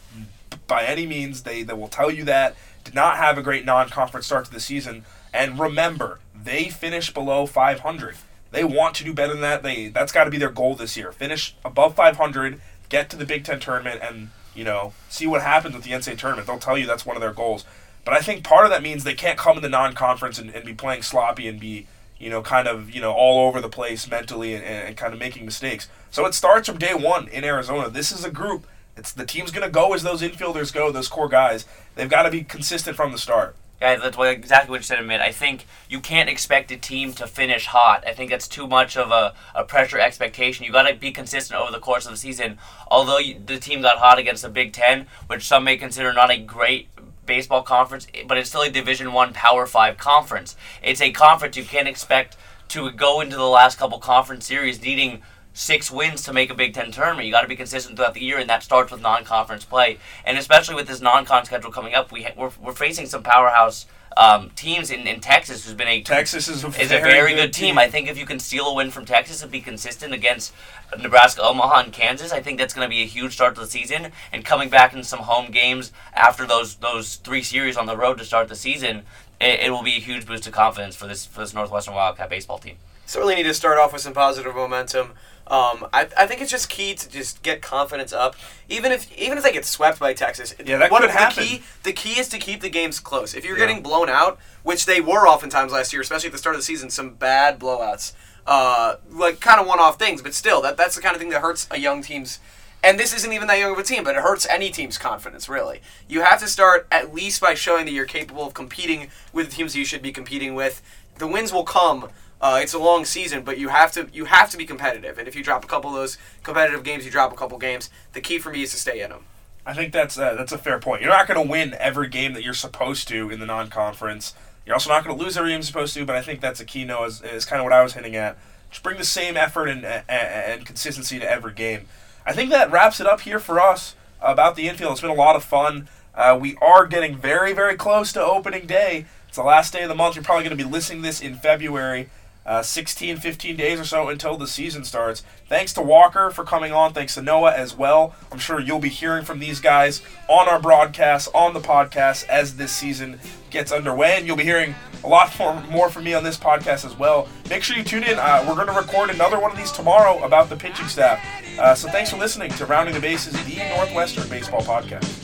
By 0.68 0.84
any 0.84 1.06
means 1.06 1.44
they, 1.44 1.64
they 1.64 1.74
will 1.74 1.88
tell 1.88 2.12
you 2.12 2.24
that. 2.26 2.56
Did 2.84 2.94
not 2.94 3.18
have 3.18 3.38
a 3.38 3.42
great 3.42 3.66
non-conference 3.66 4.26
start 4.26 4.46
to 4.46 4.52
the 4.52 4.60
season. 4.60 5.06
And 5.34 5.60
remember 5.60 6.20
they 6.36 6.70
finished 6.70 7.14
below 7.14 7.46
500 7.46 8.16
they 8.52 8.64
want 8.64 8.96
to 8.96 9.04
do 9.04 9.14
better 9.14 9.34
than 9.34 9.42
that. 9.42 9.64
They 9.64 9.90
that's 9.90 10.12
got 10.12 10.24
to 10.24 10.32
be 10.32 10.38
their 10.38 10.50
goal 10.50 10.76
this 10.76 10.96
year. 10.96 11.12
Finish 11.12 11.56
above 11.66 11.96
500 11.96 12.62
get 12.90 13.10
to 13.10 13.18
the 13.18 13.26
big 13.26 13.44
ten 13.44 13.60
tournament 13.60 14.02
and 14.02 14.30
you 14.58 14.66
know 14.66 14.92
see 15.08 15.28
what 15.28 15.42
happens 15.42 15.74
with 15.74 15.84
the 15.84 15.92
ncaa 15.92 16.18
tournament 16.18 16.48
they'll 16.48 16.60
tell 16.60 16.78
you 16.78 16.86
that's 16.86 17.06
one 17.06 17.16
of 17.16 17.22
their 17.22 17.34
goals 17.34 17.64
but 18.08 18.16
I 18.16 18.22
think 18.22 18.46
part 18.46 18.64
of 18.64 18.72
that 18.72 18.82
means 18.82 19.04
they 19.04 19.14
can't 19.14 19.38
come 19.38 19.58
in 19.58 19.64
the 19.64 19.68
non-conference 19.68 20.40
and, 20.40 20.50
and 20.52 20.64
be 20.64 20.74
playing 20.74 21.02
sloppy 21.02 21.46
and 21.50 21.60
be, 21.60 21.88
you 22.18 22.30
know, 22.30 22.42
kind 22.42 22.66
of, 22.66 22.90
you 22.90 23.02
know, 23.02 23.12
all 23.12 23.46
over 23.46 23.60
the 23.60 23.68
place 23.68 24.10
mentally 24.10 24.54
and, 24.54 24.64
and, 24.64 24.96
kind 24.96 25.12
of 25.12 25.20
making 25.20 25.44
mistakes. 25.44 25.90
So 26.10 26.26
it 26.26 26.34
starts 26.34 26.70
from 26.70 26.78
day 26.78 26.94
one 26.94 27.28
in 27.28 27.44
Arizona. 27.44 27.90
This 27.90 28.14
is 28.14 28.24
a 28.24 28.32
group. 28.32 28.66
It's 28.96 29.12
the 29.12 29.26
team's 29.26 29.52
going 29.52 29.68
to 29.68 29.70
go 29.70 29.94
as 29.94 30.04
those 30.04 30.22
infielders 30.22 30.74
go, 30.74 30.90
those 30.90 31.10
core 31.10 31.28
guys. 31.28 31.66
They've 31.96 32.10
got 32.10 32.24
to 32.24 32.32
be 32.32 32.46
consistent 32.46 32.96
from 32.96 33.12
the 33.12 33.18
start. 33.18 33.58
Yeah, 33.80 33.98
that's 33.98 34.18
what, 34.18 34.30
exactly 34.30 34.72
what 34.72 34.80
you 34.80 34.84
said, 34.84 34.98
Amit. 34.98 35.22
I 35.22 35.32
think 35.32 35.68
you 35.88 36.00
can't 36.00 36.30
expect 36.30 36.72
a 36.72 36.78
team 36.78 37.14
to 37.14 37.28
finish 37.28 37.68
hot. 37.68 38.04
I 38.08 38.14
think 38.14 38.32
that's 38.32 38.48
too 38.48 38.66
much 38.66 38.98
of 38.98 39.12
a, 39.12 39.36
a 39.54 39.64
pressure 39.64 40.00
expectation. 40.00 40.66
You 40.66 40.72
got 40.72 40.88
to 40.88 40.96
be 40.96 41.12
consistent 41.12 41.60
over 41.60 41.72
the 41.72 41.80
course 41.80 42.06
of 42.06 42.12
the 42.12 42.18
season. 42.18 42.58
Although 42.90 43.20
you, 43.20 43.40
the 43.46 43.60
team 43.60 43.84
got 43.84 44.00
hot 44.00 44.18
against 44.18 44.42
the 44.42 44.50
Big 44.50 44.74
Ten, 44.74 45.06
which 45.28 45.46
some 45.46 45.64
may 45.64 45.78
consider 45.78 46.12
not 46.12 46.32
a 46.32 46.40
great 46.40 46.88
baseball 47.28 47.62
conference, 47.62 48.08
but 48.26 48.38
it's 48.38 48.50
still 48.50 48.64
a 48.64 48.72
Division 48.72 49.14
One 49.14 49.32
Power 49.34 49.68
Five 49.68 49.98
conference. 49.98 50.56
It's 50.82 51.02
a 51.02 51.12
conference 51.12 51.56
you 51.56 51.64
can't 51.64 51.88
expect 51.88 52.36
to 52.70 52.90
go 52.92 53.22
into 53.22 53.36
the 53.36 53.48
last 53.48 53.78
couple 53.78 54.00
conference 54.00 54.48
series 54.48 54.82
needing 54.82 55.22
six 55.58 55.90
wins 55.90 56.22
to 56.24 56.32
make 56.32 56.52
a 56.52 56.54
Big 56.54 56.74
Ten 56.74 56.92
tournament. 56.92 57.26
You 57.26 57.32
got 57.32 57.42
to 57.42 57.48
be 57.48 57.56
consistent 57.56 57.98
throughout 57.98 58.14
the 58.14 58.22
year, 58.22 58.38
and 58.38 58.50
that 58.50 58.62
starts 58.62 58.92
with 58.92 59.02
non-conference 59.02 59.66
play. 59.66 59.98
And 60.24 60.38
especially 60.38 60.76
with 60.76 60.88
this 60.88 61.02
non-con 61.02 61.46
schedule 61.46 61.72
coming 61.72 61.96
up, 61.96 62.12
we 62.12 62.24
ha- 62.24 62.34
we're, 62.38 62.52
we're 62.62 62.74
facing 62.74 63.08
some 63.08 63.24
powerhouse 63.24 63.88
um, 64.16 64.52
teams 64.56 64.90
in, 64.92 65.08
in 65.08 65.20
Texas, 65.20 65.66
who's 65.66 65.74
been 65.74 65.88
a 65.88 66.02
Texas 66.02 66.48
is 66.48 66.64
a, 66.64 66.68
is 66.80 66.92
a 66.92 67.00
very 67.00 67.34
good 67.36 67.54
team. 67.54 67.78
I 67.78 67.88
think 67.88 68.08
if 68.08 68.18
you 68.18 68.26
can 68.26 68.40
steal 68.40 68.68
a 68.68 68.74
win 68.74 68.92
from 68.92 69.06
Texas 69.06 69.44
and 69.44 69.52
be 69.52 69.62
consistent 69.62 70.14
against 70.14 70.54
Nebraska, 71.00 71.42
Omaha, 71.44 71.84
and 71.84 71.94
Kansas, 71.94 72.32
I 72.32 72.42
think 72.42 72.58
that's 72.58 72.74
going 72.74 72.86
to 72.86 72.90
be 72.90 73.02
a 73.02 73.06
huge 73.06 73.34
start 73.34 73.56
to 73.56 73.62
the 73.62 73.68
season. 73.68 74.12
And 74.32 74.46
coming 74.46 74.70
back 74.70 74.94
in 74.94 75.04
some 75.04 75.20
home 75.20 75.52
games 75.52 75.92
after 76.14 76.46
those 76.46 76.76
those 76.76 77.16
three 77.16 77.44
series 77.44 77.78
on 77.78 77.86
the 77.86 77.98
road 77.98 78.18
to 78.20 78.26
start 78.26 78.48
the 78.48 78.56
season, 78.56 79.04
it, 79.40 79.60
it 79.66 79.72
will 79.72 79.84
be 79.84 79.98
a 79.98 80.00
huge 80.00 80.26
boost 80.26 80.44
to 80.44 80.52
confidence 80.52 80.96
for 80.96 81.08
this 81.08 81.26
for 81.26 81.42
this 81.42 81.54
Northwestern 81.54 81.94
Wildcat 81.94 82.30
baseball 82.30 82.58
team. 82.58 82.78
Certainly 83.08 83.34
need 83.34 83.44
to 83.44 83.54
start 83.56 83.80
off 83.80 83.92
with 83.94 84.04
some 84.04 84.14
positive 84.14 84.54
momentum. 84.56 85.14
Um, 85.48 85.88
I, 85.94 86.10
I 86.18 86.28
think 86.28 86.42
it's 86.42 86.52
just 86.52 86.70
key 86.70 86.94
to 86.94 87.10
just 87.10 87.42
get 87.42 87.62
confidence 87.62 88.12
up, 88.12 88.36
even 88.68 88.92
if 88.92 89.10
even 89.18 89.38
if 89.38 89.44
they 89.46 89.54
get 89.54 89.64
swept 89.66 89.98
by 89.98 90.14
Texas. 90.14 90.54
Yeah, 90.64 90.78
that 90.78 90.92
one 90.92 91.02
could 91.02 91.10
of 91.10 91.14
the 91.16 91.20
happen. 91.20 91.44
Key, 91.44 91.64
the 91.84 91.94
key 91.94 92.20
is 92.20 92.28
to 92.30 92.38
keep 92.38 92.60
the 92.62 92.70
games 92.70 93.00
close. 93.00 93.34
If 93.34 93.46
you're 93.46 93.58
Yeah. 93.58 93.66
getting 93.66 93.82
blown 93.82 94.10
out, 94.10 94.38
which 94.64 94.86
they 94.86 95.00
were 95.00 95.26
oftentimes 95.26 95.72
last 95.72 95.94
year, 95.94 96.02
especially 96.02 96.28
at 96.28 96.34
the 96.34 96.38
start 96.38 96.56
of 96.56 96.60
the 96.62 96.66
season, 96.66 96.90
some 96.90 97.12
bad 97.12 97.60
blowouts, 97.60 98.12
uh, 98.46 98.96
like 99.10 99.40
kind 99.40 99.62
of 99.62 99.68
one-off 99.68 99.98
things, 99.98 100.22
but 100.22 100.34
still, 100.34 100.62
that 100.64 100.76
that's 100.76 100.96
the 100.96 101.02
kind 101.02 101.16
of 101.16 101.22
thing 101.22 101.30
that 101.30 101.42
hurts 101.42 101.66
a 101.72 101.80
young 101.80 102.02
team's. 102.04 102.40
And 102.84 103.00
this 103.00 103.14
isn't 103.16 103.32
even 103.34 103.48
that 103.48 103.58
young 103.58 103.72
of 103.72 103.80
a 103.80 103.84
team, 103.84 104.04
but 104.04 104.16
it 104.16 104.22
hurts 104.22 104.46
any 104.50 104.70
team's 104.70 104.98
confidence, 104.98 105.48
really. 105.50 105.82
You 106.10 106.22
have 106.22 106.40
to 106.42 106.48
start 106.48 106.88
at 106.92 107.14
least 107.14 107.40
by 107.42 107.54
showing 107.56 107.86
that 107.86 107.92
you're 107.92 108.06
capable 108.06 108.46
of 108.46 108.54
competing 108.54 109.10
with 109.34 109.50
the 109.50 109.56
teams 109.56 109.76
you 109.78 109.86
should 109.86 110.02
be 110.02 110.12
competing 110.12 110.56
with. 110.56 110.82
The 111.18 111.28
wins 111.28 111.52
will 111.54 111.64
come. 111.64 112.10
Uh, 112.40 112.60
it's 112.62 112.74
a 112.74 112.80
long 112.80 113.04
season, 113.04 113.44
but 113.44 113.58
you 113.58 113.70
have 113.70 113.92
to 113.92 114.08
you 114.14 114.26
have 114.26 114.50
to 114.52 114.58
be 114.58 114.66
competitive. 114.66 115.18
And 115.18 115.28
if 115.28 115.36
you 115.36 115.44
drop 115.44 115.64
a 115.64 115.68
couple 115.68 115.90
of 115.90 115.96
those 115.96 116.18
competitive 116.44 116.84
games, 116.84 117.04
you 117.06 117.12
drop 117.12 117.34
a 117.34 117.36
couple 117.36 117.58
games. 117.58 117.90
The 118.14 118.22
key 118.22 118.38
for 118.38 118.52
me 118.52 118.62
is 118.62 118.72
to 118.72 118.78
stay 118.78 119.02
in 119.02 119.10
them. 119.10 119.26
I 119.66 119.74
think 119.74 119.92
that's 119.92 120.18
uh, 120.18 120.36
that's 120.36 120.52
a 120.52 120.58
fair 120.58 120.80
point. 120.80 121.02
You're 121.02 121.12
not 121.12 121.28
going 121.28 121.44
to 121.44 121.50
win 121.50 121.76
every 121.80 122.08
game 122.08 122.34
that 122.34 122.44
you're 122.44 122.54
supposed 122.54 123.08
to 123.10 123.30
in 123.30 123.40
the 123.40 123.46
non-conference. 123.46 124.34
You're 124.66 124.76
also 124.76 124.90
not 124.90 125.04
going 125.04 125.18
to 125.18 125.24
lose 125.24 125.36
every 125.36 125.50
game 125.50 125.58
you're 125.58 125.64
supposed 125.64 125.94
to. 125.96 126.06
But 126.06 126.16
I 126.16 126.22
think 126.22 126.42
that's 126.42 126.60
a 126.60 126.66
key 126.66 126.86
note. 126.86 127.06
Is, 127.06 127.22
is 127.22 127.46
kind 127.46 127.60
of 127.60 127.64
what 127.64 127.74
I 127.74 127.82
was 127.82 127.94
hinting 127.94 128.16
at. 128.16 128.38
Just 128.70 128.84
bring 128.84 128.98
the 128.98 129.06
same 129.06 129.36
effort 129.36 129.68
and, 129.68 129.84
and, 129.86 130.10
and 130.10 130.66
consistency 130.66 131.20
to 131.20 131.30
every 131.30 131.54
game. 131.54 131.88
I 132.26 132.34
think 132.34 132.50
that 132.52 132.72
wraps 132.72 133.00
it 133.00 133.08
up 133.08 133.22
here 133.22 133.40
for 133.40 133.60
us 133.60 133.96
about 134.22 134.56
the 134.56 134.68
infield. 134.68 134.92
It's 134.92 135.02
been 135.02 135.10
a 135.10 135.14
lot 135.14 135.36
of 135.36 135.44
fun. 135.44 135.88
Uh, 136.14 136.38
we 136.40 136.56
are 136.62 136.86
getting 136.86 137.16
very 137.16 137.54
very 137.54 137.76
close 137.76 138.14
to 138.14 138.22
opening 138.22 138.68
day. 138.68 139.06
It's 139.28 139.38
the 139.38 139.44
last 139.44 139.74
day 139.74 139.84
of 139.84 139.90
the 139.90 139.96
month. 139.96 140.16
You're 140.16 140.24
probably 140.24 140.44
going 140.44 140.58
to 140.58 140.64
be 140.64 140.70
listening 140.70 141.02
to 141.02 141.08
this 141.08 141.22
in 141.22 141.36
February. 141.36 142.10
Uh, 142.48 142.62
16, 142.62 143.18
15 143.18 143.58
days 143.58 143.78
or 143.78 143.84
so 143.84 144.08
until 144.08 144.38
the 144.38 144.48
season 144.48 144.86
starts. 144.86 145.22
Thanks 145.50 145.74
to 145.74 145.82
Walker 145.82 146.30
for 146.32 146.46
coming 146.46 146.72
on. 146.72 146.94
Thanks 146.94 147.16
to 147.16 147.22
Noah 147.22 147.54
as 147.54 147.76
well. 147.76 148.16
I'm 148.32 148.40
sure 148.40 148.58
you'll 148.58 148.80
be 148.80 148.88
hearing 148.88 149.26
from 149.26 149.40
these 149.40 149.60
guys 149.60 150.02
on 150.30 150.48
our 150.48 150.60
broadcast, 150.60 151.28
on 151.36 151.54
the 151.54 151.60
podcast 151.60 152.26
as 152.30 152.56
this 152.56 152.72
season 152.72 153.20
gets 153.50 153.74
underway, 153.74 154.16
and 154.18 154.26
you'll 154.26 154.38
be 154.38 154.44
hearing 154.46 154.76
a 155.04 155.08
lot 155.08 155.38
more, 155.38 155.62
more 155.70 155.90
from 155.90 156.06
me 156.06 156.14
on 156.14 156.24
this 156.24 156.38
podcast 156.38 156.86
as 156.86 156.98
well. 156.98 157.28
Make 157.50 157.64
sure 157.64 157.76
you 157.76 157.84
tune 157.84 158.04
in. 158.04 158.18
Uh, 158.18 158.46
we're 158.48 158.56
going 158.56 158.68
to 158.68 158.74
record 158.74 159.10
another 159.10 159.40
one 159.40 159.52
of 159.52 159.58
these 159.58 159.72
tomorrow 159.72 160.24
about 160.24 160.50
the 160.50 160.56
pitching 160.56 160.88
staff. 160.88 161.22
Uh, 161.60 161.76
so 161.76 161.90
thanks 161.90 162.12
for 162.12 162.18
listening 162.18 162.50
to 162.52 162.66
Rounding 162.66 162.94
the 162.94 163.02
Bases, 163.02 163.34
the 163.46 163.58
Northwestern 163.76 164.28
Baseball 164.30 164.62
Podcast. 164.62 165.17